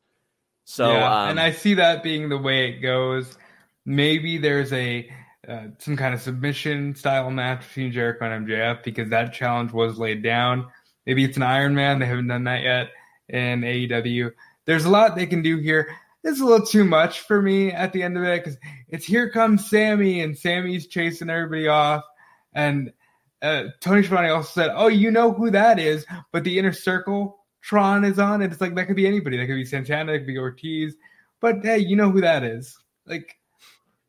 [0.63, 3.37] So, yeah, um, and I see that being the way it goes.
[3.85, 5.09] Maybe there's a
[5.47, 9.97] uh, some kind of submission style match between Jericho and MJF because that challenge was
[9.97, 10.67] laid down.
[11.05, 11.99] Maybe it's an Iron Man.
[11.99, 12.89] They haven't done that yet
[13.27, 14.31] in AEW.
[14.65, 15.89] There's a lot they can do here.
[16.23, 18.57] It's a little too much for me at the end of it because
[18.87, 22.05] it's here comes Sammy and Sammy's chasing everybody off.
[22.53, 22.93] And
[23.41, 27.43] uh, Tony Schiavone also said, "Oh, you know who that is?" But the inner circle
[27.61, 29.37] Tron is on, and it's like that could be anybody.
[29.37, 30.95] That could be Santana, that could be Ortiz.
[31.41, 32.77] But hey, you know who that is?
[33.05, 33.35] Like,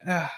[0.09, 0.29] uh,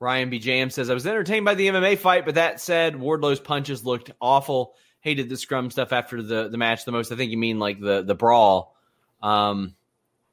[0.00, 0.38] B.
[0.38, 4.10] Jam says, I was entertained by the MMA fight, but that said, Wardlow's punches looked
[4.20, 4.74] awful.
[5.00, 7.10] Hated the scrum stuff after the, the match the most.
[7.10, 8.76] I think you mean like the the brawl.
[9.22, 9.74] Um,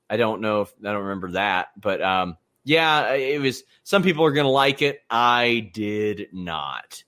[0.09, 3.63] I don't know if I don't remember that, but um, yeah, it was.
[3.83, 4.99] Some people are going to like it.
[5.09, 7.03] I did not.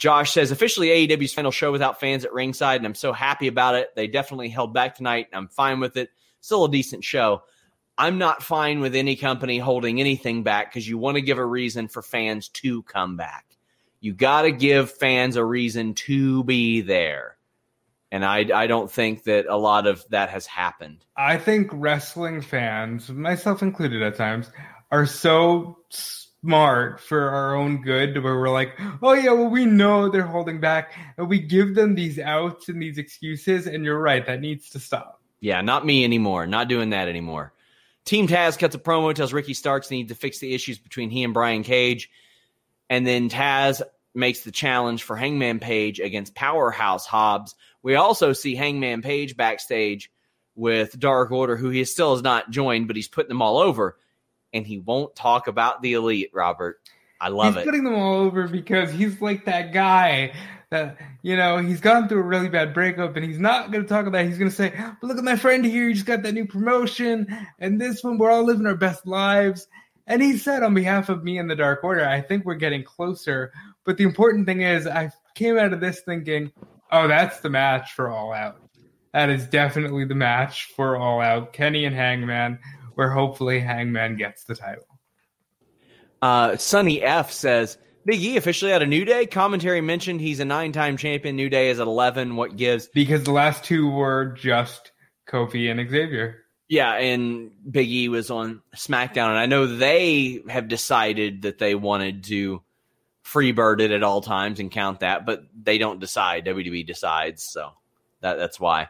[0.00, 3.74] Josh says officially AEW's final show without fans at ringside, and I'm so happy about
[3.74, 3.90] it.
[3.94, 5.26] They definitely held back tonight.
[5.30, 6.08] And I'm fine with it.
[6.40, 7.42] Still a decent show.
[8.00, 11.44] I'm not fine with any company holding anything back because you want to give a
[11.44, 13.44] reason for fans to come back.
[14.00, 17.36] You got to give fans a reason to be there.
[18.10, 21.04] And I, I don't think that a lot of that has happened.
[21.14, 24.50] I think wrestling fans, myself included at times,
[24.90, 30.08] are so smart for our own good where we're like, oh yeah, well we know
[30.08, 34.24] they're holding back and we give them these outs and these excuses and you're right,
[34.24, 35.20] that needs to stop.
[35.40, 36.46] Yeah, not me anymore.
[36.46, 37.52] Not doing that anymore.
[38.04, 41.22] Team Taz cuts a promo, tells Ricky Starks need to fix the issues between he
[41.22, 42.10] and Brian Cage.
[42.88, 43.82] And then Taz
[44.14, 47.54] makes the challenge for Hangman Page against Powerhouse Hobbs.
[47.82, 50.10] We also see Hangman Page backstage
[50.56, 53.96] with Dark Order, who he still has not joined, but he's putting them all over.
[54.52, 56.80] And he won't talk about the elite, Robert.
[57.20, 57.66] I love he's it.
[57.66, 60.32] putting them all over because he's like that guy
[60.70, 63.88] that you know he's gone through a really bad breakup and he's not going to
[63.88, 64.28] talk about it.
[64.28, 65.88] He's going to say, "But look at my friend here.
[65.88, 67.26] He just got that new promotion,
[67.58, 69.66] and this one we're all living our best lives."
[70.06, 72.82] And he said, on behalf of me and the Dark Order, I think we're getting
[72.82, 73.52] closer.
[73.84, 76.50] But the important thing is, I came out of this thinking,
[76.90, 78.60] "Oh, that's the match for All Out.
[79.12, 81.52] That is definitely the match for All Out.
[81.52, 82.58] Kenny and Hangman,
[82.94, 84.84] where hopefully Hangman gets the title."
[86.22, 87.78] Uh, Sunny F says
[88.10, 89.24] Big E officially had a New Day.
[89.24, 91.36] Commentary mentioned he's a nine-time champion.
[91.36, 92.34] New Day is at eleven.
[92.34, 92.88] What gives?
[92.88, 94.90] Because the last two were just
[95.28, 96.38] Kofi and Xavier.
[96.68, 101.76] Yeah, and Big E was on SmackDown, and I know they have decided that they
[101.76, 102.64] wanted to
[103.24, 106.46] freebird it at all times and count that, but they don't decide.
[106.46, 107.70] WWE decides, so
[108.22, 108.88] that that's why.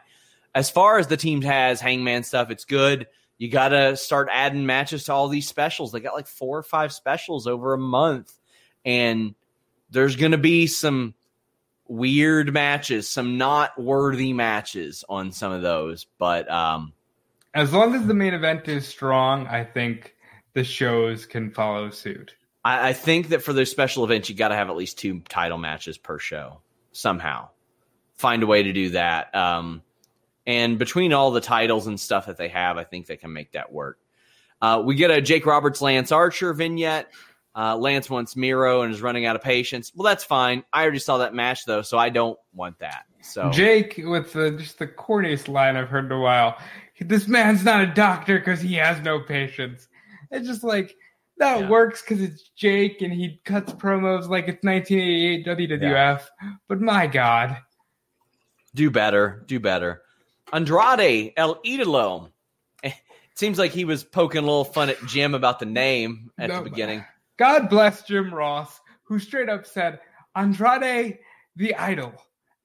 [0.55, 3.05] As far as the team has Hangman stuff, it's good
[3.41, 5.91] you got to start adding matches to all these specials.
[5.91, 8.31] They got like four or five specials over a month,
[8.85, 9.35] and
[9.89, 11.13] there's going to be some
[11.87, 16.05] weird matches, some not worthy matches on some of those.
[16.17, 16.93] But um,
[17.53, 20.15] as long as the main event is strong, I think
[20.53, 22.35] the shows can follow suit.
[22.63, 25.19] I, I think that for those special events, you got to have at least two
[25.21, 26.61] title matches per show
[26.91, 27.49] somehow.
[28.15, 29.33] Find a way to do that.
[29.35, 29.81] Um,
[30.45, 33.51] and between all the titles and stuff that they have, I think they can make
[33.51, 33.99] that work.
[34.61, 37.11] Uh, we get a Jake Roberts Lance Archer vignette.
[37.55, 39.91] Uh, Lance wants Miro and is running out of patience.
[39.93, 40.63] Well, that's fine.
[40.71, 43.05] I already saw that match though, so I don't want that.
[43.21, 46.57] So Jake, with the, just the corniest line I've heard in a while,
[46.99, 49.87] this man's not a doctor because he has no patience.
[50.31, 50.95] It's just like
[51.37, 51.69] that yeah.
[51.69, 55.81] works because it's Jake and he cuts promos like it's 1988 WWF.
[55.81, 56.19] Yeah.
[56.67, 57.57] But my God,
[58.73, 60.03] do better, do better.
[60.53, 62.29] Andrade El Idolo.
[63.33, 66.49] It seems like he was poking a little fun at Jim about the name at
[66.49, 67.05] no, the beginning.
[67.37, 69.99] God bless Jim Ross, who straight up said
[70.35, 71.19] Andrade
[71.55, 72.13] the Idol.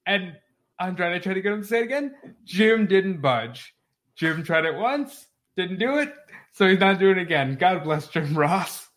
[0.05, 0.35] And
[0.79, 2.15] Andrade tried to get him to say it again.
[2.43, 3.73] Jim didn't budge.
[4.15, 6.13] Jim tried it once, didn't do it,
[6.53, 7.55] so he's not doing it again.
[7.59, 8.87] God bless Jim Ross.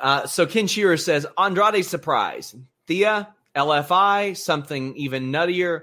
[0.00, 2.54] Uh, so Ken Shearer says Andrade surprise.
[2.86, 5.82] Thea, LFI, something even nuttier.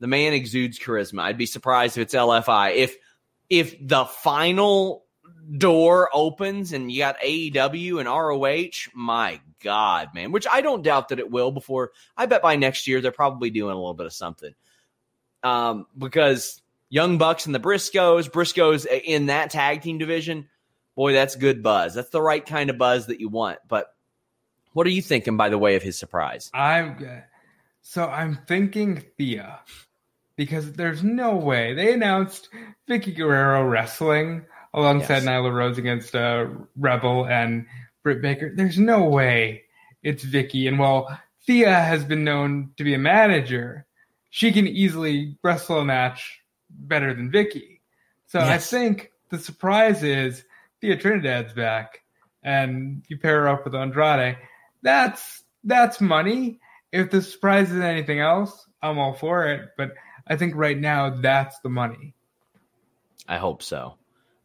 [0.00, 1.22] The man exudes charisma.
[1.22, 2.74] I'd be surprised if it's LFI.
[2.74, 2.96] If
[3.48, 5.05] if the final
[5.58, 10.32] door opens and you got AEW and ROH, my God, man.
[10.32, 11.92] Which I don't doubt that it will before.
[12.16, 14.54] I bet by next year they're probably doing a little bit of something.
[15.42, 20.48] Um, because Young Bucks and the Briscoes, Briscoes in that tag team division,
[20.94, 21.94] boy, that's good buzz.
[21.94, 23.58] That's the right kind of buzz that you want.
[23.68, 23.94] But
[24.72, 26.50] What are you thinking by the way of his surprise?
[26.52, 27.22] I'm
[27.82, 29.60] so I'm thinking Thea
[30.36, 32.48] because there's no way they announced
[32.88, 34.44] Vickie Guerrero wrestling
[34.76, 35.24] alongside yes.
[35.24, 36.46] Nyla Rose against uh,
[36.76, 37.66] Rebel and
[38.02, 38.52] Britt Baker.
[38.54, 39.64] There's no way
[40.02, 40.68] it's Vickie.
[40.68, 43.86] And while Thea has been known to be a manager,
[44.30, 47.80] she can easily wrestle a match better than Vickie.
[48.26, 48.48] So yes.
[48.72, 50.44] I think the surprise is
[50.80, 52.02] Thea Trinidad's back,
[52.42, 54.36] and you pair her up with Andrade.
[54.82, 56.60] That's that's money.
[56.92, 59.70] If the surprise is anything else, I'm all for it.
[59.76, 59.94] But
[60.26, 62.14] I think right now that's the money.
[63.28, 63.96] I hope so.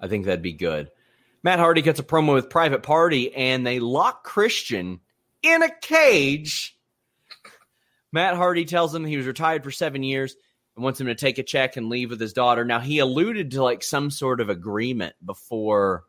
[0.02, 0.90] I think that'd be good.
[1.44, 5.00] Matt Hardy gets a promo with Private Party, and they lock Christian
[5.42, 6.78] in a cage.
[8.12, 10.36] Matt Hardy tells him he was retired for seven years
[10.76, 12.66] and wants him to take a check and leave with his daughter.
[12.66, 16.04] Now he alluded to like some sort of agreement before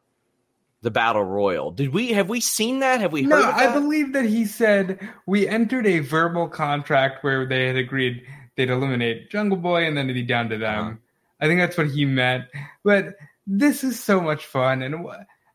[0.82, 1.70] the battle royal.
[1.70, 3.00] Did we have we seen that?
[3.00, 3.30] Have we heard?
[3.30, 8.24] No, I believe that he said we entered a verbal contract where they had agreed
[8.56, 10.84] they'd eliminate Jungle Boy and then it'd be down to them.
[10.84, 10.96] Uh-huh.
[11.40, 12.44] I think that's what he meant.
[12.84, 13.14] But
[13.46, 15.06] this is so much fun, and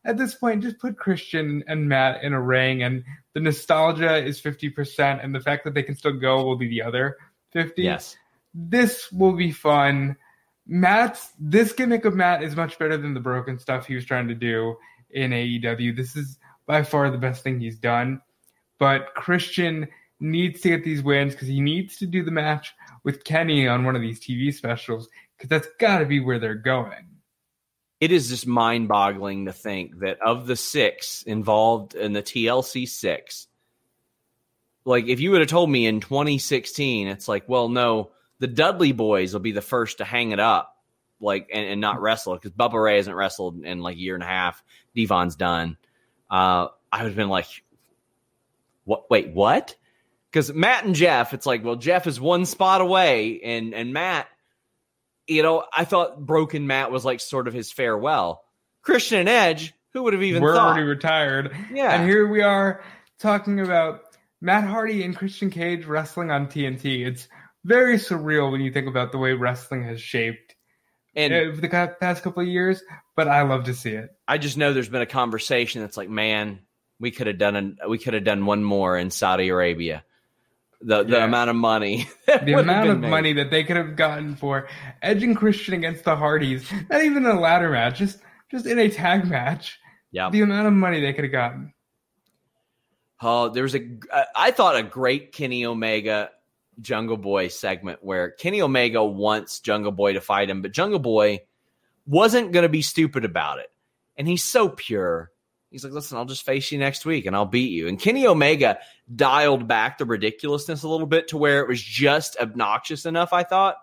[0.04, 4.40] at this point, just put Christian and Matt in a ring, and the nostalgia is
[4.40, 7.16] fifty percent, and the fact that they can still go will be the other
[7.52, 7.82] fifty.
[7.82, 8.16] Yes,
[8.54, 10.16] this will be fun.
[10.66, 14.28] Matt's this gimmick of Matt is much better than the broken stuff he was trying
[14.28, 14.76] to do
[15.10, 15.96] in AEW.
[15.96, 18.20] This is by far the best thing he's done.
[18.78, 19.88] But Christian
[20.20, 22.74] needs to get these wins because he needs to do the match
[23.04, 26.54] with Kenny on one of these TV specials because that's got to be where they're
[26.54, 27.07] going.
[28.00, 32.88] It is just mind boggling to think that of the six involved in the TLC
[32.88, 33.48] six,
[34.84, 38.94] like if you would have told me in 2016, it's like, well, no, the Dudley
[38.94, 40.76] Boyz will be the first to hang it up,
[41.20, 44.22] like and, and not wrestle because Bubba Ray hasn't wrestled in like a year and
[44.22, 44.62] a half.
[44.94, 45.76] D-Von's done.
[46.30, 47.64] Uh, I would have been like,
[48.84, 49.10] what?
[49.10, 49.74] Wait, what?
[50.30, 54.28] Because Matt and Jeff, it's like, well, Jeff is one spot away, and and Matt,
[55.28, 58.42] you know, I thought Broken Matt was like sort of his farewell.
[58.82, 60.68] Christian and Edge, who would have even We're thought?
[60.68, 61.54] already retired.
[61.72, 62.82] Yeah, and here we are
[63.18, 64.02] talking about
[64.40, 67.06] Matt Hardy and Christian Cage wrestling on TNT.
[67.06, 67.28] It's
[67.64, 70.54] very surreal when you think about the way wrestling has shaped
[71.14, 72.82] and over the past couple of years.
[73.16, 74.10] But I love to see it.
[74.26, 76.60] I just know there's been a conversation that's like, man,
[77.00, 80.04] we could have done an, we could have done one more in Saudi Arabia.
[80.80, 81.24] The the yeah.
[81.24, 83.10] amount of money, the amount of made.
[83.10, 84.68] money that they could have gotten for
[85.02, 88.18] Edge and Christian against the Hardys, not even in a ladder match, just
[88.50, 89.78] just in a tag match.
[90.12, 91.72] Yeah, the amount of money they could have gotten.
[93.20, 93.98] Oh, there was a
[94.36, 96.30] I thought a great Kenny Omega
[96.80, 101.40] Jungle Boy segment where Kenny Omega wants Jungle Boy to fight him, but Jungle Boy
[102.06, 103.70] wasn't going to be stupid about it.
[104.16, 105.30] And he's so pure.
[105.70, 107.88] He's like, listen, I'll just face you next week and I'll beat you.
[107.88, 108.78] And Kenny Omega
[109.14, 113.42] dialed back the ridiculousness a little bit to where it was just obnoxious enough, I
[113.42, 113.76] thought.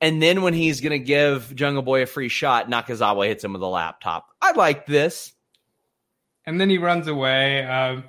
[0.00, 3.54] And then when he's going to give Jungle Boy a free shot, Nakazawa hits him
[3.54, 4.28] with a laptop.
[4.40, 5.32] I like this.
[6.46, 7.64] And then he runs away.
[7.64, 8.04] Um,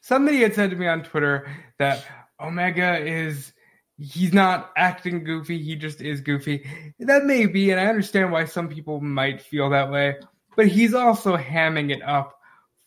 [0.00, 2.04] somebody had said to me on Twitter that
[2.40, 3.52] Omega is
[3.98, 6.66] he's not acting goofy, he just is goofy.
[6.98, 10.16] That may be, and I understand why some people might feel that way,
[10.56, 12.38] but he's also hamming it up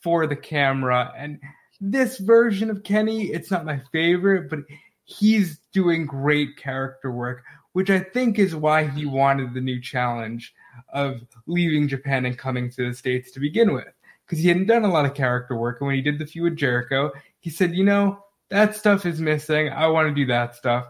[0.01, 1.13] for the camera.
[1.17, 1.39] And
[1.81, 4.59] this version of Kenny, it's not my favorite, but
[5.05, 7.43] he's doing great character work,
[7.73, 10.53] which I think is why he wanted the new challenge
[10.93, 13.87] of leaving Japan and coming to the States to begin with.
[14.25, 15.79] Because he hadn't done a lot of character work.
[15.79, 19.21] And when he did the feud with Jericho, he said, you know, that stuff is
[19.21, 19.69] missing.
[19.69, 20.87] I want to do that stuff.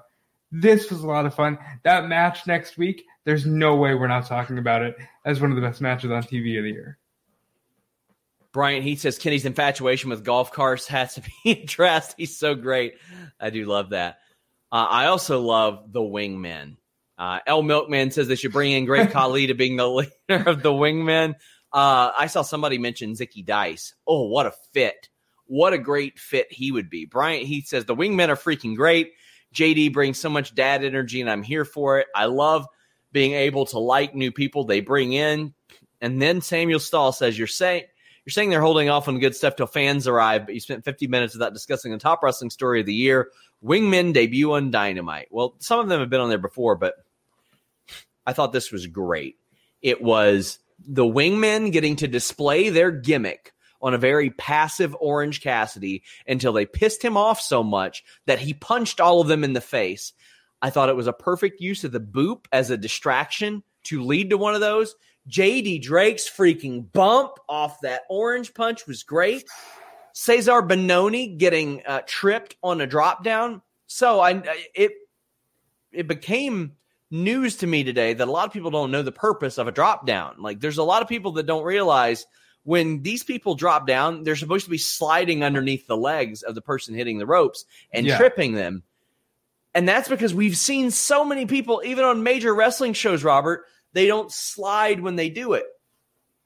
[0.52, 1.58] This was a lot of fun.
[1.84, 4.95] That match next week, there's no way we're not talking about it
[5.26, 6.98] as one of the best matches on TV of the year.
[8.54, 12.16] Brian Heat says Kenny's infatuation with golf carts has to be addressed.
[12.18, 12.95] He's so great.
[13.39, 14.20] I do love that.
[14.72, 16.78] Uh, I also love the wingmen.
[17.18, 20.64] Uh, El Milkman says they should bring in Great Khali to being the leader of
[20.64, 21.36] the wingmen.
[21.74, 23.93] Uh, I saw somebody mention Zicky Dice.
[24.08, 25.10] Oh, what a fit
[25.48, 27.06] what a great fit he would be.
[27.06, 29.14] Bryant he says the wingmen are freaking great.
[29.54, 32.08] JD brings so much dad energy, and I'm here for it.
[32.16, 32.68] I love
[33.12, 35.54] being able to like new people they bring in.
[36.02, 37.84] And then Samuel Stahl says, You're saying
[38.26, 41.08] you're saying they're holding off on good stuff till fans arrive, but you spent 50
[41.08, 43.30] minutes without discussing the top wrestling story of the year.
[43.64, 45.30] Wingmen debut on Dynamite.
[45.32, 46.95] Well, some of them have been on there before, but
[48.26, 49.38] I thought this was great.
[49.82, 56.04] It was the wingmen getting to display their gimmick on a very passive Orange Cassidy
[56.28, 59.62] until they pissed him off so much that he punched all of them in the
[59.62, 60.14] face.
[60.62, 64.32] I thought it was a perfect use of the boop as a distraction to lead
[64.32, 64.96] to one of those.
[65.30, 69.46] JD Drake's freaking bump off that orange punch was great.
[70.14, 73.62] Cesar Bononi getting uh, tripped on a drop down.
[73.86, 74.42] So I
[74.74, 74.94] it
[75.92, 76.74] it became
[77.12, 79.72] news to me today that a lot of people don't know the purpose of a
[79.72, 80.36] drop down.
[80.40, 82.26] Like there's a lot of people that don't realize
[82.68, 86.61] when these people drop down, they're supposed to be sliding underneath the legs of the
[86.61, 87.63] person hitting the ropes
[87.93, 88.18] and Yeah.
[88.18, 88.84] tripping them.
[89.74, 93.63] And that's because we've seen so many people, even on major wrestling shows, Robert,
[93.93, 95.63] they don't slide when they do it.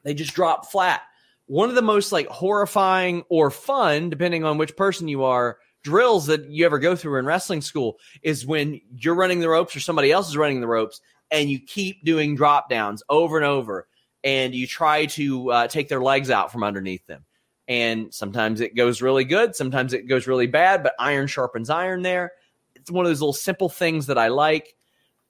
[0.03, 1.01] They just drop flat.
[1.47, 6.27] One of the most like horrifying or fun, depending on which person you are, drills
[6.27, 9.79] that you ever go through in wrestling school is when you're running the ropes or
[9.79, 11.01] somebody else is running the ropes
[11.31, 13.87] and you keep doing drop downs over and over
[14.23, 17.25] and you try to uh, take their legs out from underneath them.
[17.67, 22.01] And sometimes it goes really good, sometimes it goes really bad, but iron sharpens iron
[22.01, 22.33] there.
[22.75, 24.75] It's one of those little simple things that I like.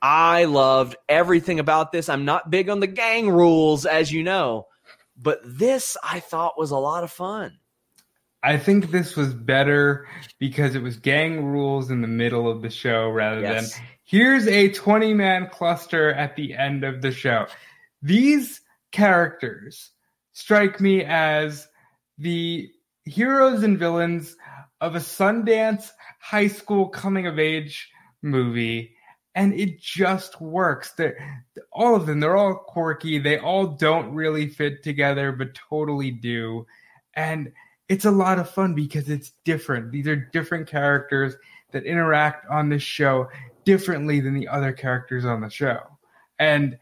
[0.02, 2.10] I loved everything about this.
[2.10, 4.68] I'm not big on the gang rules, as you know,
[5.22, 7.60] but this I thought was a lot of fun.
[8.44, 10.08] I think this was better
[10.40, 13.76] because it was gang rules in the middle of the show rather Yes.
[13.76, 17.46] than here's a 20 man cluster at the end of the show.
[18.02, 18.61] These
[18.92, 19.92] characters
[20.34, 21.68] strike me as
[22.18, 22.70] the
[23.06, 24.36] heroes and villains
[24.80, 25.90] of a Sundance
[26.20, 27.90] high school coming of age
[28.22, 28.96] movie.
[29.34, 30.92] And it just works.
[30.92, 33.18] They're, all of them, they're all quirky.
[33.18, 36.66] They all don't really fit together, but totally do.
[37.14, 37.52] And
[37.88, 39.92] it's a lot of fun because it's different.
[39.92, 41.36] These are different characters
[41.72, 43.30] that interact on this show
[43.64, 45.80] differently than the other characters on the show.
[46.40, 46.78] And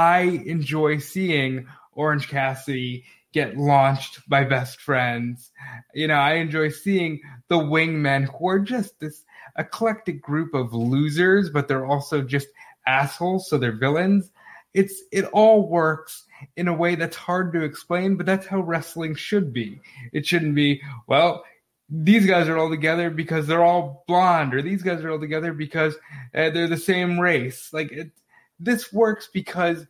[0.00, 5.50] I enjoy seeing Orange Cassidy get launched by best friends.
[5.94, 9.24] You know, I enjoy seeing the wingmen who are just this
[9.58, 12.48] eclectic group of losers, but they're also just
[12.86, 14.30] assholes, so they're villains.
[14.72, 16.24] It's it all works
[16.56, 19.82] in a way that's hard to explain, but that's how wrestling should be.
[20.14, 21.44] It shouldn't be, well,
[21.90, 25.52] these guys are all together because they're all blonde, or these guys are all together
[25.52, 25.94] because
[26.34, 27.70] uh, they're the same race.
[27.74, 28.12] Like it,
[28.60, 29.86] this works because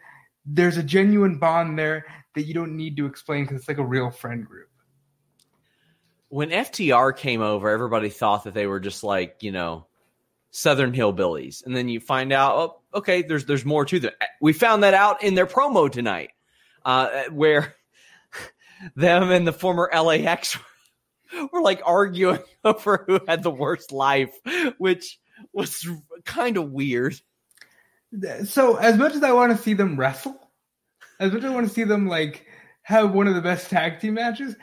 [0.46, 3.84] there's a genuine bond there that you don't need to explain because it's like a
[3.84, 4.68] real friend group.
[6.28, 9.86] When FTR came over, everybody thought that they were just like, you know,
[10.52, 11.64] Southern hillbillies.
[11.64, 14.12] And then you find out, oh, okay, there's there's more to them.
[14.40, 16.30] We found that out in their promo tonight,
[16.84, 17.74] uh, where
[18.96, 20.56] them and the former LAX
[21.52, 24.34] were like arguing over who had the worst life,
[24.78, 25.18] which
[25.52, 25.88] was
[26.24, 27.20] kind of weird.
[28.44, 30.36] So as much as I want to see them wrestle,
[31.18, 32.46] as much as I want to see them like
[32.82, 34.56] have one of the best tag team matches,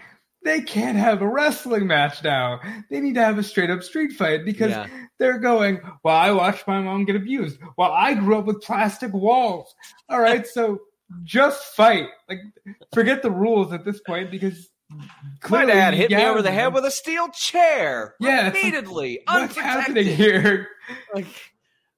[0.43, 2.59] they can't have a wrestling match now.
[2.89, 4.87] They need to have a straight up street fight because Yeah.
[5.19, 7.59] they're going, Well, I watched my mom get abused.
[7.77, 9.73] Well, I grew up with plastic walls.
[10.09, 10.79] All right, so
[11.23, 12.07] just fight.
[12.27, 12.39] Like
[12.93, 14.69] forget the rules at this point because
[15.49, 18.15] My dad hit me over the head with a steel chair.
[18.19, 20.67] Yeah, repeatedly, What's happening here?
[21.13, 21.27] Like,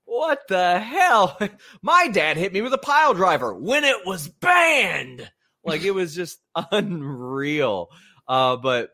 [0.10, 1.38] what the hell?
[1.82, 5.30] My dad hit me with a pile driver when it was banned.
[5.64, 6.39] Like it was just
[6.72, 7.89] unreal.
[8.28, 8.89] Uh, but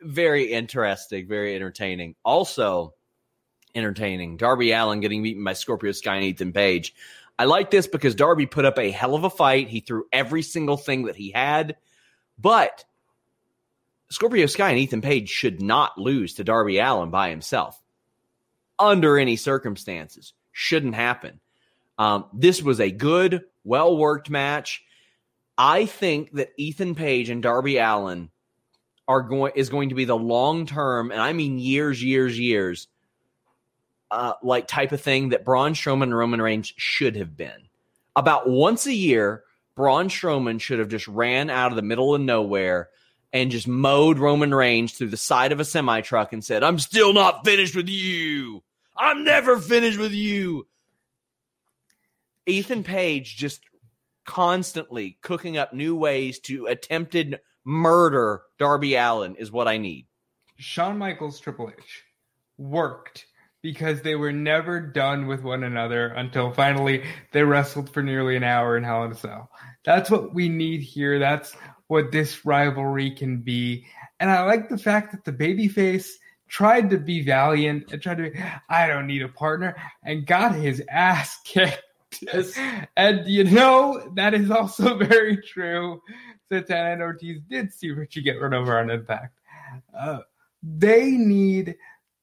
[0.00, 2.16] very interesting, very entertaining.
[2.24, 2.94] Also
[3.74, 4.36] entertaining.
[4.36, 6.94] Darby Allin getting beaten by Scorpio Sky and Ethan Page.
[7.38, 9.68] I like this because Darby put up a hell of a fight.
[9.68, 11.76] He threw every single thing that he had,
[12.38, 12.84] but
[14.10, 17.80] Scorpio Sky and Ethan Page should not lose to Darby Allin by himself
[18.78, 20.32] under any circumstances.
[20.52, 21.40] Shouldn't happen.
[21.98, 24.82] Um, this was a good, well worked match.
[25.58, 28.30] I think that Ethan Page and Darby Allin
[29.08, 32.88] are going is going to be the long term, and I mean years, years, years,
[34.10, 37.68] uh, like type of thing that Braun Strowman and Roman Reigns should have been.
[38.14, 42.20] About once a year, Braun Strowman should have just ran out of the middle of
[42.20, 42.88] nowhere
[43.32, 46.78] and just mowed Roman Reigns through the side of a semi truck and said, I'm
[46.78, 48.62] still not finished with you.
[48.98, 50.66] I'm never finished with you.
[52.46, 53.60] Ethan Page just
[54.24, 60.06] constantly cooking up new ways to attempted murder Darby Allin is what I need.
[60.56, 62.04] Shawn Michaels Triple H
[62.58, 63.26] worked
[63.62, 68.44] because they were never done with one another until finally they wrestled for nearly an
[68.44, 69.50] hour in Hell in a Cell.
[69.84, 71.18] That's what we need here.
[71.18, 71.54] That's
[71.88, 73.86] what this rivalry can be.
[74.20, 76.10] And I like the fact that the babyface
[76.48, 78.38] tried to be valiant and tried to be,
[78.68, 81.82] I don't need a partner and got his ass kicked.
[82.96, 86.02] and you know, that is also very true.
[86.48, 89.38] Santana and Ortiz did see Richie get run over on impact.
[89.96, 90.20] Uh,
[90.62, 91.76] they need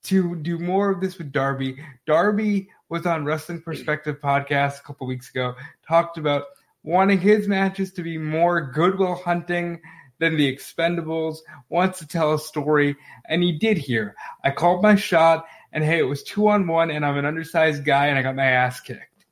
[0.03, 1.78] to do more of this with Darby.
[2.05, 5.55] Darby was on Wrestling Perspective podcast a couple weeks ago,
[5.88, 6.43] talked about
[6.84, 9.82] wanting his matches to be more goodwill hunting
[10.20, 11.39] than the Expendables,
[11.70, 12.95] wants to tell a story,
[13.26, 14.16] and he did here.
[14.43, 17.84] I called my shot, and hey, it was two on one, and I'm an undersized
[17.84, 19.26] guy, and I got my ass kicked.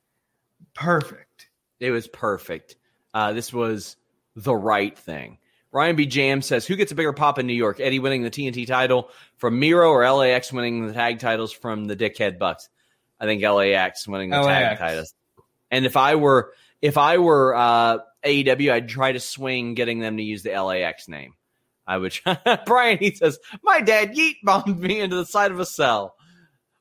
[0.74, 1.48] Perfect.
[1.80, 2.76] It was perfect.
[3.14, 3.96] Uh, this was
[4.36, 5.38] the right thing.
[5.72, 6.06] Ryan B.
[6.06, 7.80] Jam says, Who gets a bigger pop in New York?
[7.80, 11.96] Eddie winning the TNT title from Miro or LAX winning the tag titles from the
[11.96, 12.68] Dickhead Bucks?
[13.18, 14.78] I think LAX winning the LAX.
[14.78, 15.14] tag titles.
[15.70, 16.52] And if I were
[16.82, 21.08] if I were uh, AEW, I'd try to swing getting them to use the LAX
[21.08, 21.34] name.
[21.86, 22.18] I would.
[22.66, 26.14] Brian, he says, My dad yeet bombed me into the side of a cell.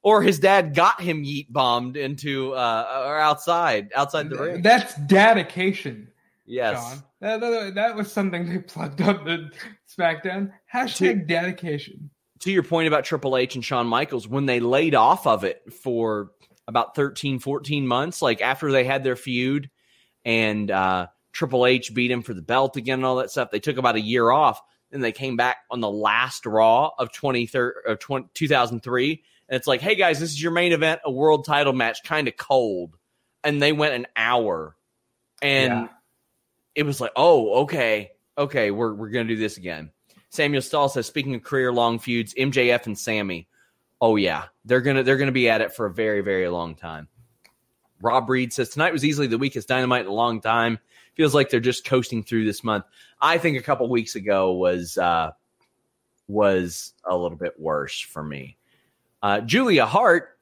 [0.03, 4.61] Or his dad got him yeet bombed into uh, or outside, outside the ring.
[4.63, 6.07] That's dedication.
[6.45, 7.03] Yes.
[7.19, 9.51] That, that, that, was something they plugged up the
[9.95, 10.51] SmackDown.
[10.73, 12.09] Hashtag to, dedication.
[12.39, 15.61] To your point about Triple H and Shawn Michaels, when they laid off of it
[15.83, 16.31] for
[16.67, 19.69] about 13, 14 months, like after they had their feud
[20.25, 23.59] and uh, Triple H beat him for the belt again and all that stuff, they
[23.59, 24.61] took about a year off.
[24.91, 27.49] Then they came back on the last Raw of, 20,
[27.87, 29.23] of 20, 2003.
[29.49, 32.27] And it's like, hey guys, this is your main event, a world title match, kind
[32.27, 32.97] of cold.
[33.43, 34.75] And they went an hour.
[35.41, 35.71] And.
[35.71, 35.87] Yeah
[36.75, 39.91] it was like, oh, okay, okay, we're we're gonna do this again.
[40.29, 43.47] Samuel Stahl says, speaking of career long feuds, MJF and Sammy.
[43.99, 47.07] Oh yeah, they're gonna they're gonna be at it for a very very long time.
[48.01, 50.79] Rob Reed says tonight was easily the weakest dynamite in a long time.
[51.15, 52.85] Feels like they're just coasting through this month.
[53.21, 55.31] I think a couple weeks ago was uh,
[56.27, 58.57] was a little bit worse for me.
[59.21, 60.37] Uh, Julia Hart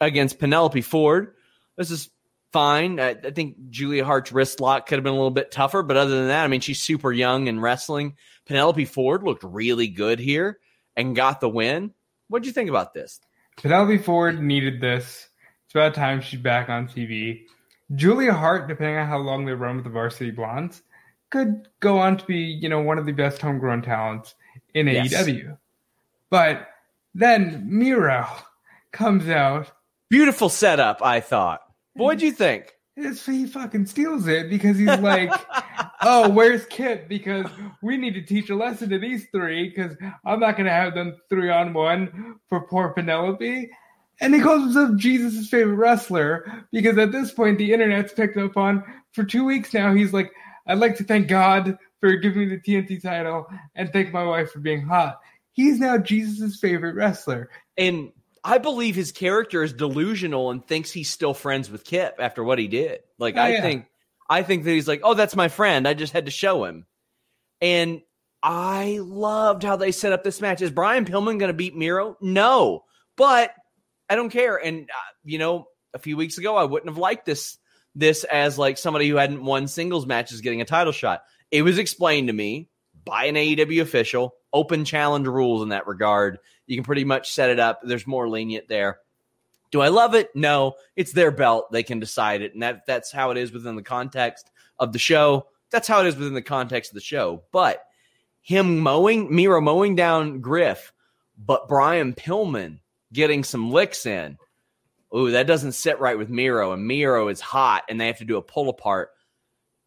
[0.00, 1.34] against Penelope Ford.
[1.76, 2.10] This is
[2.52, 3.00] fine.
[3.00, 5.96] I, I, think Julia Hart's wrist lock could have been a little bit tougher, but
[5.96, 8.16] other than that, I mean, she's super young in wrestling.
[8.44, 10.58] Penelope Ford looked really good here
[10.96, 11.92] and got the win.
[12.28, 13.20] What do you think about this?
[13.56, 15.28] Penelope Ford needed this.
[15.64, 17.44] It's about time she's back on TV.
[17.94, 20.82] Julia Hart, depending on how long they run with the Varsity Blondes,
[21.30, 24.34] could go on to be, you know, one of the best homegrown talents
[24.74, 25.12] in yes.
[25.12, 25.56] AEW.
[26.30, 26.68] But
[27.14, 28.26] then Miro
[28.92, 29.70] comes out.
[30.08, 31.60] Beautiful setup, I thought.
[31.94, 32.74] What'd you think?
[32.96, 35.30] It's, he fucking steals it because he's like,
[36.02, 37.08] oh, where's Kip?
[37.08, 37.46] Because
[37.82, 40.94] we need to teach a lesson to these three because I'm not going to have
[40.94, 43.70] them three on one for poor Penelope.
[44.22, 48.56] And he calls himself Jesus' favorite wrestler because at this point the internet's picked up
[48.56, 49.92] on for two weeks now.
[49.92, 50.30] He's like,
[50.66, 54.52] I'd like to thank God for giving me the TNT title and thank my wife
[54.52, 55.18] for being hot.
[55.50, 57.50] He's now Jesus' favorite wrestler.
[57.76, 58.12] And
[58.44, 62.60] I believe his character is delusional and thinks he's still friends with Kip after what
[62.60, 63.00] he did.
[63.18, 63.60] Like oh, I yeah.
[63.60, 63.86] think
[64.30, 65.86] I think that he's like, "Oh, that's my friend.
[65.86, 66.86] I just had to show him."
[67.60, 68.02] And
[68.42, 70.62] I loved how they set up this match.
[70.62, 72.16] Is Brian Pillman going to beat Miro?
[72.20, 72.84] No.
[73.16, 73.52] But
[74.08, 74.56] I don't care.
[74.56, 77.58] And uh, you know, a few weeks ago I wouldn't have liked this
[77.94, 81.22] this as like somebody who hadn't won singles matches getting a title shot.
[81.50, 82.68] It was explained to me
[83.04, 86.38] by an AEW official, open challenge rules in that regard.
[86.66, 87.80] You can pretty much set it up.
[87.82, 88.98] There's more lenient there.
[89.70, 90.30] Do I love it?
[90.34, 90.74] No.
[90.96, 91.72] It's their belt.
[91.72, 92.52] They can decide it.
[92.52, 95.46] And that that's how it is within the context of the show.
[95.70, 97.42] That's how it is within the context of the show.
[97.52, 97.82] But
[98.42, 100.92] him mowing, Miro mowing down Griff,
[101.38, 102.80] but Brian Pillman
[103.12, 104.38] getting some licks in.
[105.14, 106.72] Ooh, that doesn't sit right with Miro.
[106.72, 109.10] And Miro is hot and they have to do a pull apart.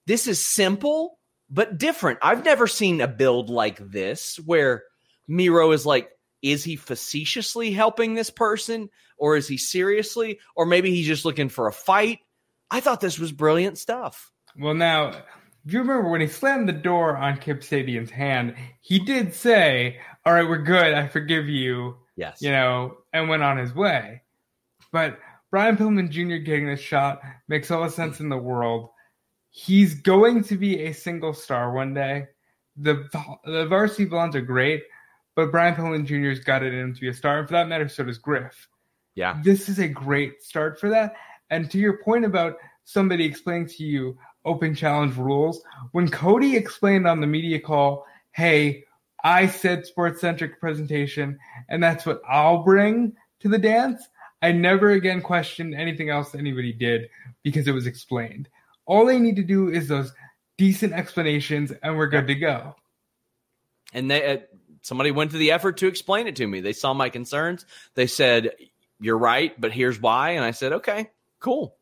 [0.06, 1.18] This is simple,
[1.50, 2.20] but different.
[2.22, 4.84] I've never seen a build like this where
[5.28, 6.10] Miro is like,
[6.42, 11.50] is he facetiously helping this person or is he seriously, or maybe he's just looking
[11.50, 12.20] for a fight?
[12.70, 14.32] I thought this was brilliant stuff.
[14.58, 15.24] Well, now,
[15.66, 20.34] you remember when he slammed the door on Kip Sabian's hand, he did say, All
[20.34, 20.94] right, we're good.
[20.94, 21.96] I forgive you.
[22.16, 22.42] Yes.
[22.42, 24.22] You know, and went on his way.
[24.92, 25.20] But
[25.52, 26.38] Brian Pillman Jr.
[26.38, 28.90] getting this shot makes all the sense in the world
[29.56, 32.28] he's going to be a single star one day.
[32.76, 33.08] The
[33.46, 34.84] the varsity blondes are great,
[35.34, 37.40] but Brian Pillman Jr.'s got it in him to be a star.
[37.40, 38.68] And for that matter, so does Griff.
[39.16, 39.40] Yeah.
[39.44, 41.16] This is a great start for that.
[41.52, 45.64] And to your point about somebody explaining to you open challenge rules,
[45.94, 48.84] when Cody explained on the media call, hey,
[49.26, 54.08] I said sports centric presentation, and that's what I'll bring to the dance.
[54.44, 57.10] I never again questioned anything else anybody did
[57.42, 58.48] because it was explained.
[58.86, 60.14] All they need to do is those
[60.58, 62.76] decent explanations, and we're good to go.
[63.94, 64.38] And they, uh,
[64.84, 66.62] somebody went to the effort to explain it to me.
[66.62, 67.66] They saw my concerns.
[67.96, 68.52] They said,
[69.00, 71.10] "You're right, but here's why." And I said, "Okay,
[71.40, 71.76] cool."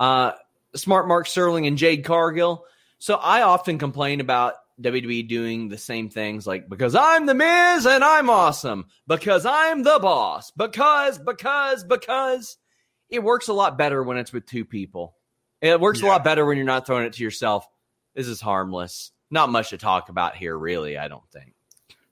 [0.00, 0.32] Uh,
[0.74, 2.64] Smart Mark Sterling and Jade Cargill.
[2.98, 7.86] So I often complain about WWE doing the same things like because I'm the Miz
[7.86, 12.56] and I'm awesome, because I'm the boss, because, because, because
[13.08, 15.16] it works a lot better when it's with two people.
[15.60, 16.08] It works yeah.
[16.08, 17.66] a lot better when you're not throwing it to yourself.
[18.14, 19.12] This is harmless.
[19.30, 20.98] not much to talk about here, really.
[20.98, 21.54] I don't think.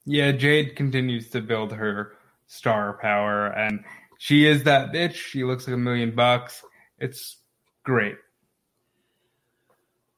[0.04, 2.14] Yeah, Jade continues to build her
[2.46, 3.84] star power, and
[4.18, 5.14] she is that bitch.
[5.14, 6.62] She looks like a million bucks.
[6.98, 7.36] It's
[7.84, 8.16] great.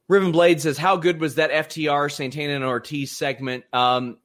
[0.09, 4.18] Riven Blade says, "How good was that FTR Santana and Ortiz segment?" Um,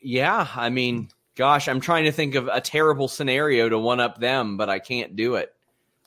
[0.00, 4.18] yeah, I mean, gosh, I'm trying to think of a terrible scenario to one up
[4.18, 5.54] them, but I can't do it.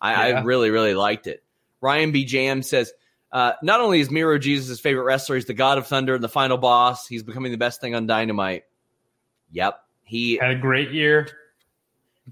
[0.02, 0.40] I, yeah.
[0.40, 1.44] I really, really liked it.
[1.80, 2.26] Ryan B.
[2.26, 2.92] Jam says,
[3.32, 6.30] uh, not only is Miro Jesus' favorite wrestler, he's the God of Thunder and the
[6.30, 7.08] final boss.
[7.08, 8.66] He's becoming the best thing on Dynamite.
[9.52, 11.28] Yep, he had a great year.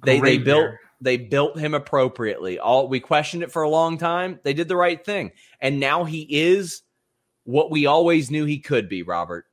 [0.04, 0.80] They great they built year.
[1.02, 2.60] They built him appropriately.
[2.60, 4.40] All we questioned it for a long time.
[4.44, 6.84] They did the right thing, and now he is
[7.44, 9.04] what we always knew he could be.
[9.04, 9.46] Robert.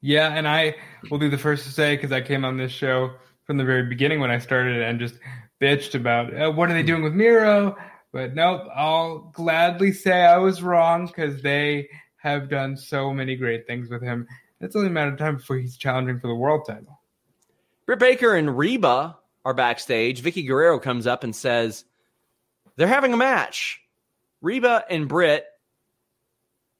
[0.00, 0.74] Yeah, and I
[1.10, 3.10] will be the first to say because I came on this show
[3.44, 5.14] from the very beginning when I started and just
[5.60, 7.76] bitched about uh, what are they doing with Miro.
[8.12, 13.66] But nope, I'll gladly say I was wrong because they have done so many great
[13.66, 14.26] things with him.
[14.60, 17.00] It's only a matter of time before he's challenging for the world title.
[17.86, 20.22] Britt Baker and Reba are backstage.
[20.22, 21.84] Vickie Guerrero comes up and says
[22.76, 23.80] they're having a match.
[24.40, 25.44] Reba and Britt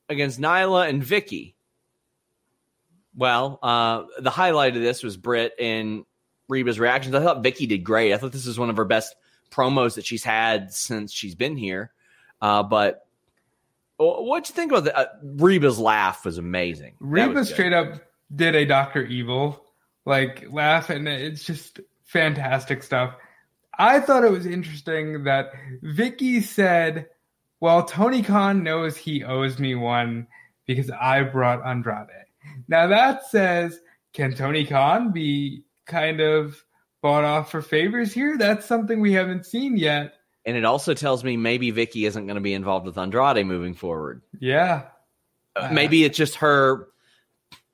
[0.09, 1.55] against Nyla and Vickie.
[3.15, 6.05] Well, uh, the highlight of this was Britt and
[6.49, 7.15] Reba's reactions.
[7.15, 8.13] I thought Vickie did great.
[8.13, 9.15] I thought this is one of her best
[9.51, 11.93] promos that she's had since she's been here.
[12.41, 13.07] Uh, but
[13.99, 16.25] what'd you think about the, uh, Reba's laugh?
[16.25, 16.95] Was amazing.
[17.01, 18.01] Reba was straight up
[18.35, 19.63] did a Doctor Evil
[20.05, 21.81] like laugh, and it's just
[22.13, 23.15] fantastic stuff.
[23.79, 25.53] I thought it was interesting that
[25.83, 27.09] Vickie said,
[27.61, 30.27] "Well, Tony Khan knows he owes me one
[30.67, 32.09] because I brought Andrade."
[32.69, 33.81] Now that says,
[34.13, 36.63] can Tony Khan be kind of
[37.01, 38.37] bought off for favors here?
[38.37, 40.15] That's something we haven't seen yet.
[40.45, 43.75] And it also tells me maybe Vickie isn't going to be involved with Andrade moving
[43.75, 44.23] forward.
[44.39, 44.85] Yeah.
[45.55, 46.89] Uh, maybe it's just her,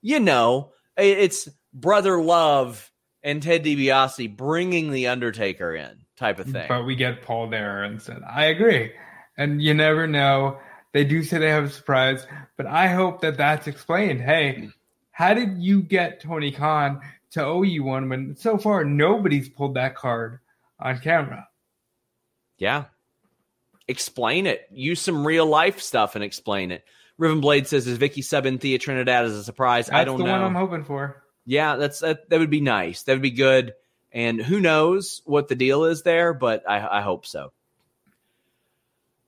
[0.03, 2.91] you know, it's brother love
[3.29, 6.65] and Ted DiBiase bringing the Undertaker in type of thing.
[6.67, 8.23] But we get Paul there instead.
[8.29, 8.93] I agree.
[9.37, 10.59] And you never know.
[10.95, 12.27] They do say they have a surprise,
[12.57, 14.23] but I hope that that's explained.
[14.23, 14.71] Hey,
[15.13, 17.03] how did you get Tony Khan
[17.33, 20.39] to owe you one when so far nobody's pulled that card
[20.81, 21.47] on camera?
[22.57, 22.85] Yeah.
[23.87, 24.67] Explain it.
[24.73, 26.83] Use some real life stuff and explain it.
[27.19, 30.25] Riven Blade says, "Is Vickie subbing Thea Trinidad as a surprise?" That's I don't the
[30.25, 30.33] know.
[30.33, 31.23] one I'm hoping for.
[31.49, 33.05] Yeah, that's that, that would be nice.
[33.05, 33.73] That would be good.
[34.13, 37.53] And who knows what the deal is there, but I, I hope so.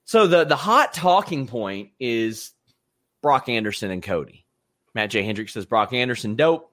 [0.05, 2.53] So the the hot talking point is
[3.23, 4.45] Brock Anderson and Cody.
[4.95, 5.23] Matt J.
[5.23, 6.71] Hendricks says Brock Anderson dope.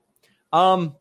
[0.51, 0.97] Um,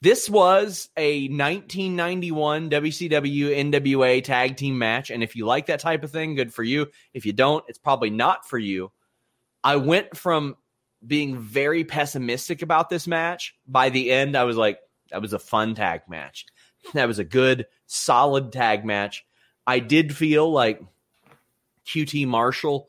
[0.00, 6.02] this was a 1991 WCW NWA tag team match, and if you like that type
[6.02, 6.88] of thing, good for you.
[7.14, 8.90] If you don't, it's probably not for you.
[9.62, 10.56] I went from
[11.06, 13.54] being very pessimistic about this match.
[13.66, 14.78] By the end, I was like,
[15.10, 16.46] that was a fun tag match.
[16.94, 19.26] That was a good, solid tag match.
[19.66, 20.82] I did feel like
[21.86, 22.88] QT Marshall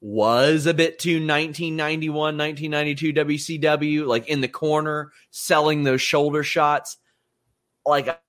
[0.00, 6.96] was a bit too 1991, 1992 WCW, like in the corner, selling those shoulder shots.
[7.84, 8.20] Like,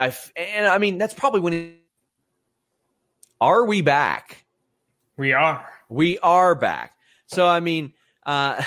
[0.00, 1.52] I and I mean that's probably when.
[1.52, 1.74] It,
[3.40, 4.44] are we back?
[5.16, 5.66] We are.
[5.88, 6.94] We are back.
[7.26, 7.92] So I mean,
[8.24, 8.62] uh,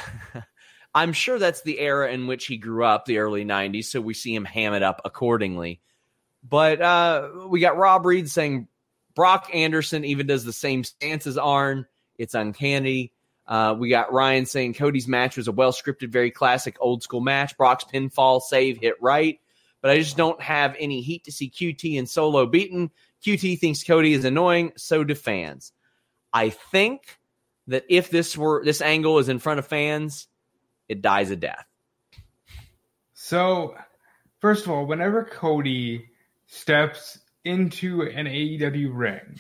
[0.96, 3.86] I'm sure that's the era in which he grew up, the early '90s.
[3.86, 5.82] So we see him ham it up accordingly.
[6.48, 8.68] But uh, we got Rob Reed saying
[9.16, 11.88] Brock Anderson even does the same stance as Arn.
[12.18, 13.12] It's uncanny.
[13.48, 17.22] Uh, we got Ryan saying Cody's match was a well scripted, very classic old school
[17.22, 17.58] match.
[17.58, 19.40] Brock's pinfall save hit right
[19.84, 22.90] but I just don't have any heat to see QT and Solo beaten.
[23.24, 25.74] QT thinks Cody is annoying, so do fans.
[26.32, 27.20] I think
[27.68, 30.30] that if this were this angle is in front of fans,
[30.88, 31.66] it dies a death.
[33.14, 33.76] So,
[34.40, 36.06] first of all, whenever Cody
[36.48, 39.38] steps into an AEW ring,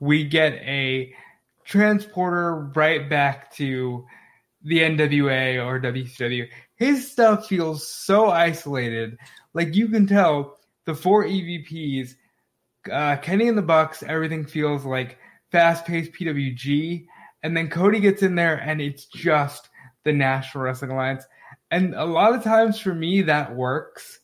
[0.00, 1.14] we get a
[1.64, 4.04] transporter right back to
[4.64, 6.46] the NWA or WCW.
[6.76, 9.16] His stuff feels so isolated
[9.58, 12.14] like you can tell the four EVPs,
[12.92, 15.18] uh, Kenny and the Bucks, everything feels like
[15.50, 17.06] fast paced PWG.
[17.42, 19.68] And then Cody gets in there and it's just
[20.04, 21.24] the National Wrestling Alliance.
[21.72, 24.20] And a lot of times for me, that works.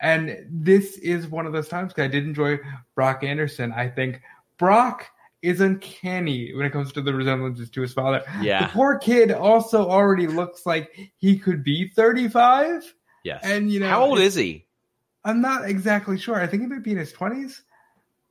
[0.00, 2.58] And this is one of those times because I did enjoy
[2.94, 3.74] Brock Anderson.
[3.76, 4.22] I think
[4.56, 5.06] Brock
[5.42, 8.22] is uncanny when it comes to the resemblances to his father.
[8.40, 8.66] Yeah.
[8.66, 12.94] The poor kid also already looks like he could be 35.
[13.24, 13.40] Yes.
[13.44, 14.64] And, you know, how old is he?
[15.24, 16.40] I'm not exactly sure.
[16.40, 17.60] I think he might be in his 20s.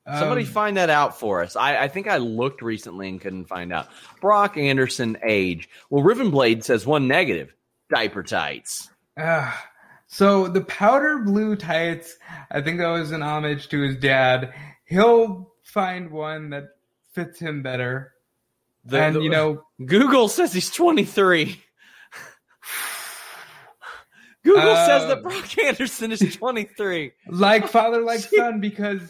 [0.08, 1.56] Somebody Um, find that out for us.
[1.56, 3.90] I, I think I looked recently and couldn't find out.
[4.22, 5.70] Brock Anderson age.
[5.92, 7.54] Well, Rivenblade says one negative.
[7.94, 8.90] Diaper tights.
[9.20, 9.68] Ah,
[10.08, 12.16] so the powder blue tights,
[12.50, 14.54] I think that was an homage to his dad.
[14.86, 16.70] He'll find one that
[17.14, 18.14] fits him better.
[18.86, 21.62] The- and the- you know, Google says he's 23.
[24.44, 27.12] Google says that um, Brock Anderson is 23.
[27.30, 29.02] like father, like son, because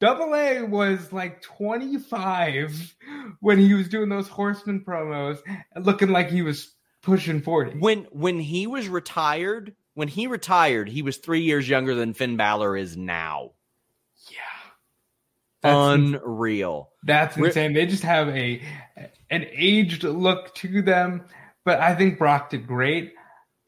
[0.00, 2.96] Double A was like 25
[3.40, 5.38] when he was doing those horseman promos,
[5.76, 7.78] looking like he was pushing 40.
[7.78, 12.36] When when he was retired, when he retired, he was three years younger than Finn
[12.36, 13.52] Balor is now.
[14.30, 14.38] yeah,
[15.62, 16.90] that's, Unreal.
[17.02, 17.72] that's Ri- insane.
[17.72, 18.62] They just have a
[19.30, 21.24] an aged look to them,
[21.64, 23.14] but I think Brock did great.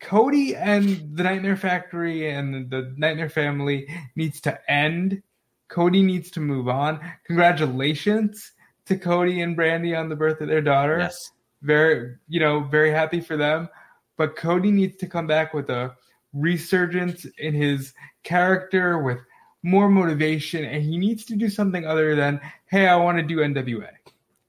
[0.00, 5.22] Cody and the Nightmare Factory and the Nightmare family needs to end.
[5.68, 7.00] Cody needs to move on.
[7.26, 8.52] Congratulations
[8.86, 10.98] to Cody and Brandi on the birth of their daughter.
[10.98, 11.30] Yes.
[11.62, 13.68] Very, you know, very happy for them.
[14.16, 15.94] But Cody needs to come back with a
[16.32, 17.92] resurgence in his
[18.22, 19.18] character with
[19.62, 23.38] more motivation, and he needs to do something other than, hey, I want to do
[23.38, 23.90] NWA.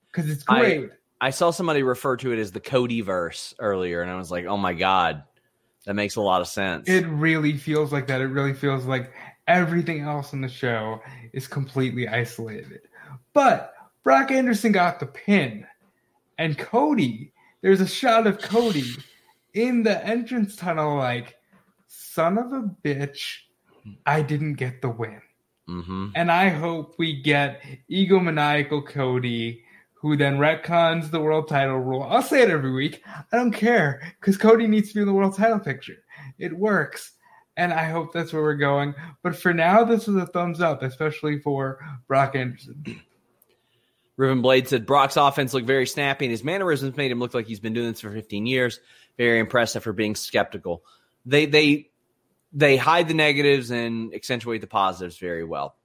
[0.07, 0.89] Because it's I- great.
[1.23, 4.45] I saw somebody refer to it as the Cody verse earlier, and I was like,
[4.45, 5.23] oh my God,
[5.85, 6.87] that makes a lot of sense.
[6.87, 8.21] It really feels like that.
[8.21, 9.11] It really feels like
[9.47, 11.01] everything else in the show
[11.33, 12.81] is completely isolated.
[13.33, 13.73] But
[14.03, 15.65] Brock Anderson got the pin.
[16.37, 18.91] And Cody, there's a shot of Cody
[19.53, 21.35] in the entrance tunnel, like,
[21.87, 23.37] son of a bitch,
[24.05, 25.21] I didn't get the win.
[25.67, 29.63] hmm And I hope we get egomaniacal Cody,
[30.01, 32.01] who then retcons the world title rule.
[32.01, 33.03] I'll say it every week.
[33.05, 35.97] I don't care because Cody needs to be in the world title picture.
[36.39, 37.11] It works.
[37.55, 38.95] And I hope that's where we're going.
[39.21, 42.83] But for now, this is a thumbs up, especially for Brock Anderson.
[44.17, 47.45] Riven Blade said Brock's offense looked very snappy, and his mannerisms made him look like
[47.45, 48.79] he's been doing this for 15 years.
[49.17, 50.83] Very impressive for being skeptical.
[51.25, 51.89] They they
[52.53, 55.75] they hide the negatives and accentuate the positives very well.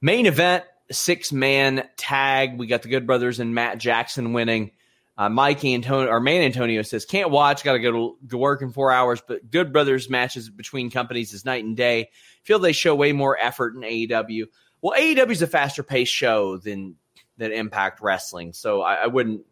[0.00, 2.58] Main event six man tag.
[2.58, 4.72] We got the Good Brothers and Matt Jackson winning.
[5.16, 7.62] Uh, Mike Antonio or Man Antonio says can't watch.
[7.64, 9.22] Got to go to, work in four hours.
[9.26, 12.10] But Good Brothers matches between companies is night and day.
[12.44, 14.46] Feel they show way more effort in AEW.
[14.80, 16.96] Well, AEW is a faster paced show than
[17.36, 19.42] than Impact Wrestling, so I, I wouldn't,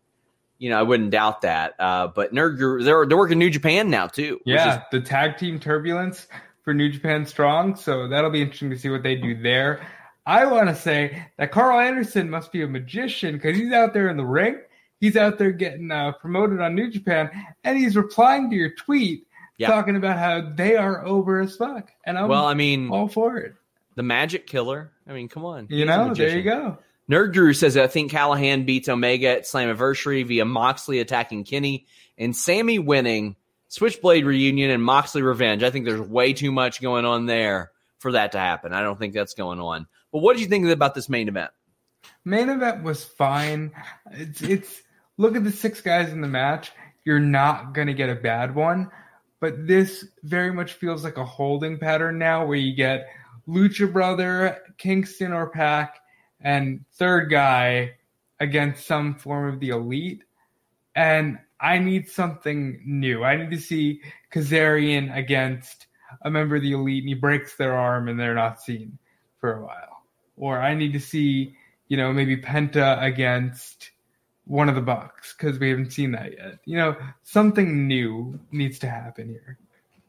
[0.58, 1.74] you know, I wouldn't doubt that.
[1.78, 4.34] Uh, but Nerd Guru, they're they're working New Japan now too.
[4.44, 6.26] which Yeah, is- the tag team turbulence
[6.64, 7.76] for New Japan Strong.
[7.76, 9.86] So that'll be interesting to see what they do there.
[10.26, 14.08] I want to say that Karl Anderson must be a magician because he's out there
[14.08, 14.60] in the ring.
[15.00, 17.30] He's out there getting uh, promoted on New Japan,
[17.64, 19.68] and he's replying to your tweet Yeah.
[19.68, 21.90] talking about how they are over as fuck.
[22.04, 23.54] And I'm well, I mean, all for it.
[23.94, 24.92] the Magic Killer.
[25.08, 26.78] I mean, come on, You know, there you go.
[27.10, 32.36] Nerd Guru says I think Callihan beats Omega at Slammiversary via Moxley attacking Kenny and
[32.36, 33.34] Sammy winning
[33.68, 35.62] Switchblade reunion and Moxley revenge.
[35.64, 38.72] I think there's way too much going on there for that to happen.
[38.72, 39.86] I don't think that's going on.
[40.12, 41.50] But what did you think about this main event?
[42.24, 43.72] Main event was fine.
[44.12, 44.82] It's it's
[45.16, 46.72] look at the six guys in the match.
[47.04, 48.90] You're not gonna get a bad one,
[49.40, 53.08] but this very much feels like a holding pattern now, where you get
[53.48, 55.98] Lucha Brother, Kingston or PAC,
[56.40, 57.92] and third guy
[58.38, 60.24] against some form of the elite.
[60.94, 63.22] And I need something new.
[63.22, 64.00] I need to see
[64.32, 65.86] Kazarian against
[66.22, 68.98] a member of the elite, and he breaks their arm, and they're not seen
[69.38, 69.99] for a while.
[70.40, 71.54] Or I need to see
[71.90, 73.90] you know, maybe Penta against
[74.46, 76.60] one of the Bucks because we haven't seen that yet.
[76.64, 79.58] You know, something new needs to happen here.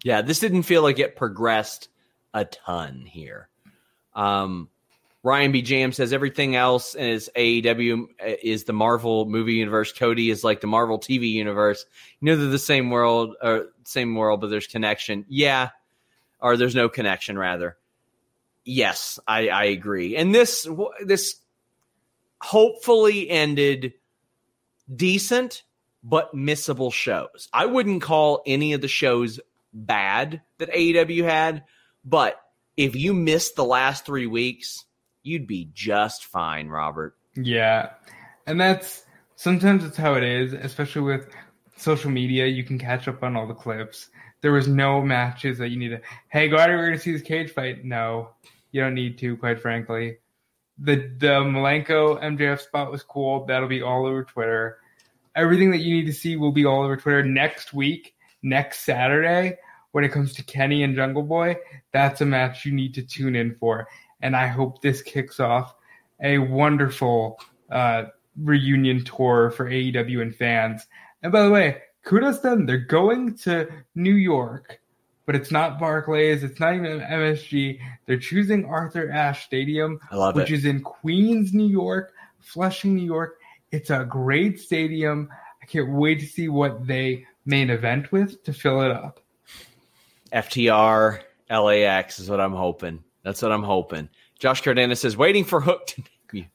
[0.03, 1.89] Yeah, this didn't feel like it progressed
[2.33, 3.49] a ton here.
[4.13, 4.69] Um,
[5.23, 5.63] Ryan B.
[5.63, 8.05] Jam says everything else is AEW
[8.43, 9.91] is the Marvel movie universe.
[9.91, 11.85] Cody is like the Marvel TV universe.
[12.19, 15.25] You know they're the same world or same world, but there's connection.
[15.29, 15.69] Yeah,
[16.39, 17.77] or there's no connection rather.
[18.63, 20.15] Yes, I, I agree.
[20.15, 20.67] And this
[21.05, 21.35] this
[22.41, 23.93] hopefully ended
[24.93, 25.63] decent
[26.03, 27.47] but missable shows.
[27.53, 29.39] I wouldn't call any of the shows
[29.73, 31.63] bad that AEW had,
[32.03, 32.41] but
[32.77, 34.85] if you missed the last three weeks,
[35.23, 37.15] you'd be just fine, Robert.
[37.35, 37.91] Yeah.
[38.47, 39.05] And that's
[39.35, 41.27] sometimes it's how it is, especially with
[41.77, 42.47] social media.
[42.47, 44.09] You can catch up on all the clips.
[44.41, 47.21] There was no matches that you need to, hey, go we're going to see this
[47.21, 47.85] cage fight.
[47.85, 48.29] No,
[48.71, 50.17] you don't need to, quite frankly.
[50.79, 53.45] The the Malenko MJF spot was cool.
[53.45, 54.79] That'll be all over Twitter.
[55.35, 59.57] Everything that you need to see will be all over Twitter next week, next Saturday.
[59.91, 61.57] When it comes to Kenny and Jungle Boy,
[61.91, 63.87] that's a match you need to tune in for.
[64.21, 65.75] And I hope this kicks off
[66.23, 67.39] a wonderful
[67.69, 68.05] uh,
[68.37, 70.87] reunion tour for AEW and fans.
[71.21, 72.65] And by the way, kudos to them.
[72.65, 74.79] They're going to New York,
[75.25, 76.43] but it's not Barclays.
[76.43, 77.79] It's not even MSG.
[78.05, 79.99] They're choosing Arthur Ashe Stadium,
[80.33, 80.55] which it.
[80.55, 83.39] is in Queens, New York, Flushing, New York.
[83.71, 85.29] It's a great stadium.
[85.61, 89.19] I can't wait to see what they main event with to fill it up.
[90.33, 93.03] FTR LAX is what I'm hoping.
[93.23, 94.09] That's what I'm hoping.
[94.39, 96.03] Josh Cardenas says, waiting for Hook to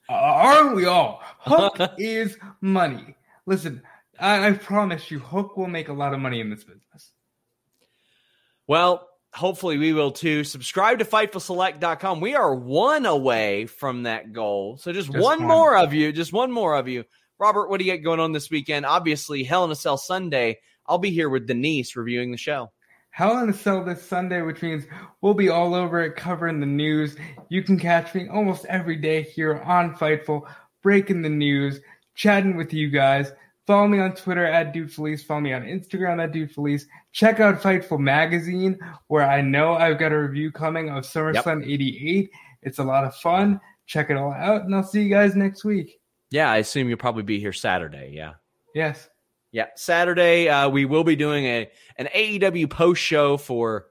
[0.08, 1.20] uh, aren't we all?
[1.38, 3.14] Hook is money.
[3.46, 3.82] Listen,
[4.18, 7.12] I, I promise you, Hook will make a lot of money in this business.
[8.66, 10.44] Well, hopefully we will too.
[10.44, 12.20] Subscribe to FightfulSelect.com.
[12.20, 14.78] We are one away from that goal.
[14.78, 17.04] So just, just one, one, more of you, just one more of you.
[17.38, 18.86] Robert, what do you get going on this weekend?
[18.86, 20.58] Obviously, Hell in a Cell Sunday.
[20.86, 22.70] I'll be here with Denise reviewing the show.
[23.10, 24.84] Hell in a Cell this Sunday, which means
[25.20, 27.16] we'll be all over it covering the news.
[27.48, 30.48] You can catch me almost every day here on Fightful,
[30.82, 31.80] breaking the news,
[32.14, 33.32] chatting with you guys.
[33.66, 35.24] Follow me on Twitter at Dude Felice.
[35.24, 36.86] Follow me on Instagram at Dude Felice.
[37.12, 38.78] Check out Fightful Magazine,
[39.08, 41.68] where I know I've got a review coming of SummerSlam yep.
[41.68, 42.30] 88.
[42.62, 43.60] It's a lot of fun.
[43.86, 46.00] Check it all out, and I'll see you guys next week.
[46.30, 48.12] Yeah, I assume you'll probably be here Saturday.
[48.14, 48.34] Yeah.
[48.74, 49.08] Yes.
[49.50, 53.86] Yeah, Saturday uh, we will be doing a an AEW post show for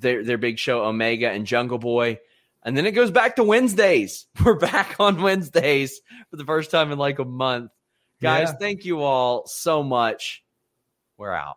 [0.00, 2.18] their their big show Omega and Jungle Boy,
[2.62, 4.26] and then it goes back to Wednesdays.
[4.44, 6.00] We're back on Wednesdays
[6.30, 7.70] for the first time in like a month.
[8.20, 8.54] Guys, yeah.
[8.58, 10.42] thank you all so much.
[11.16, 11.56] We're out.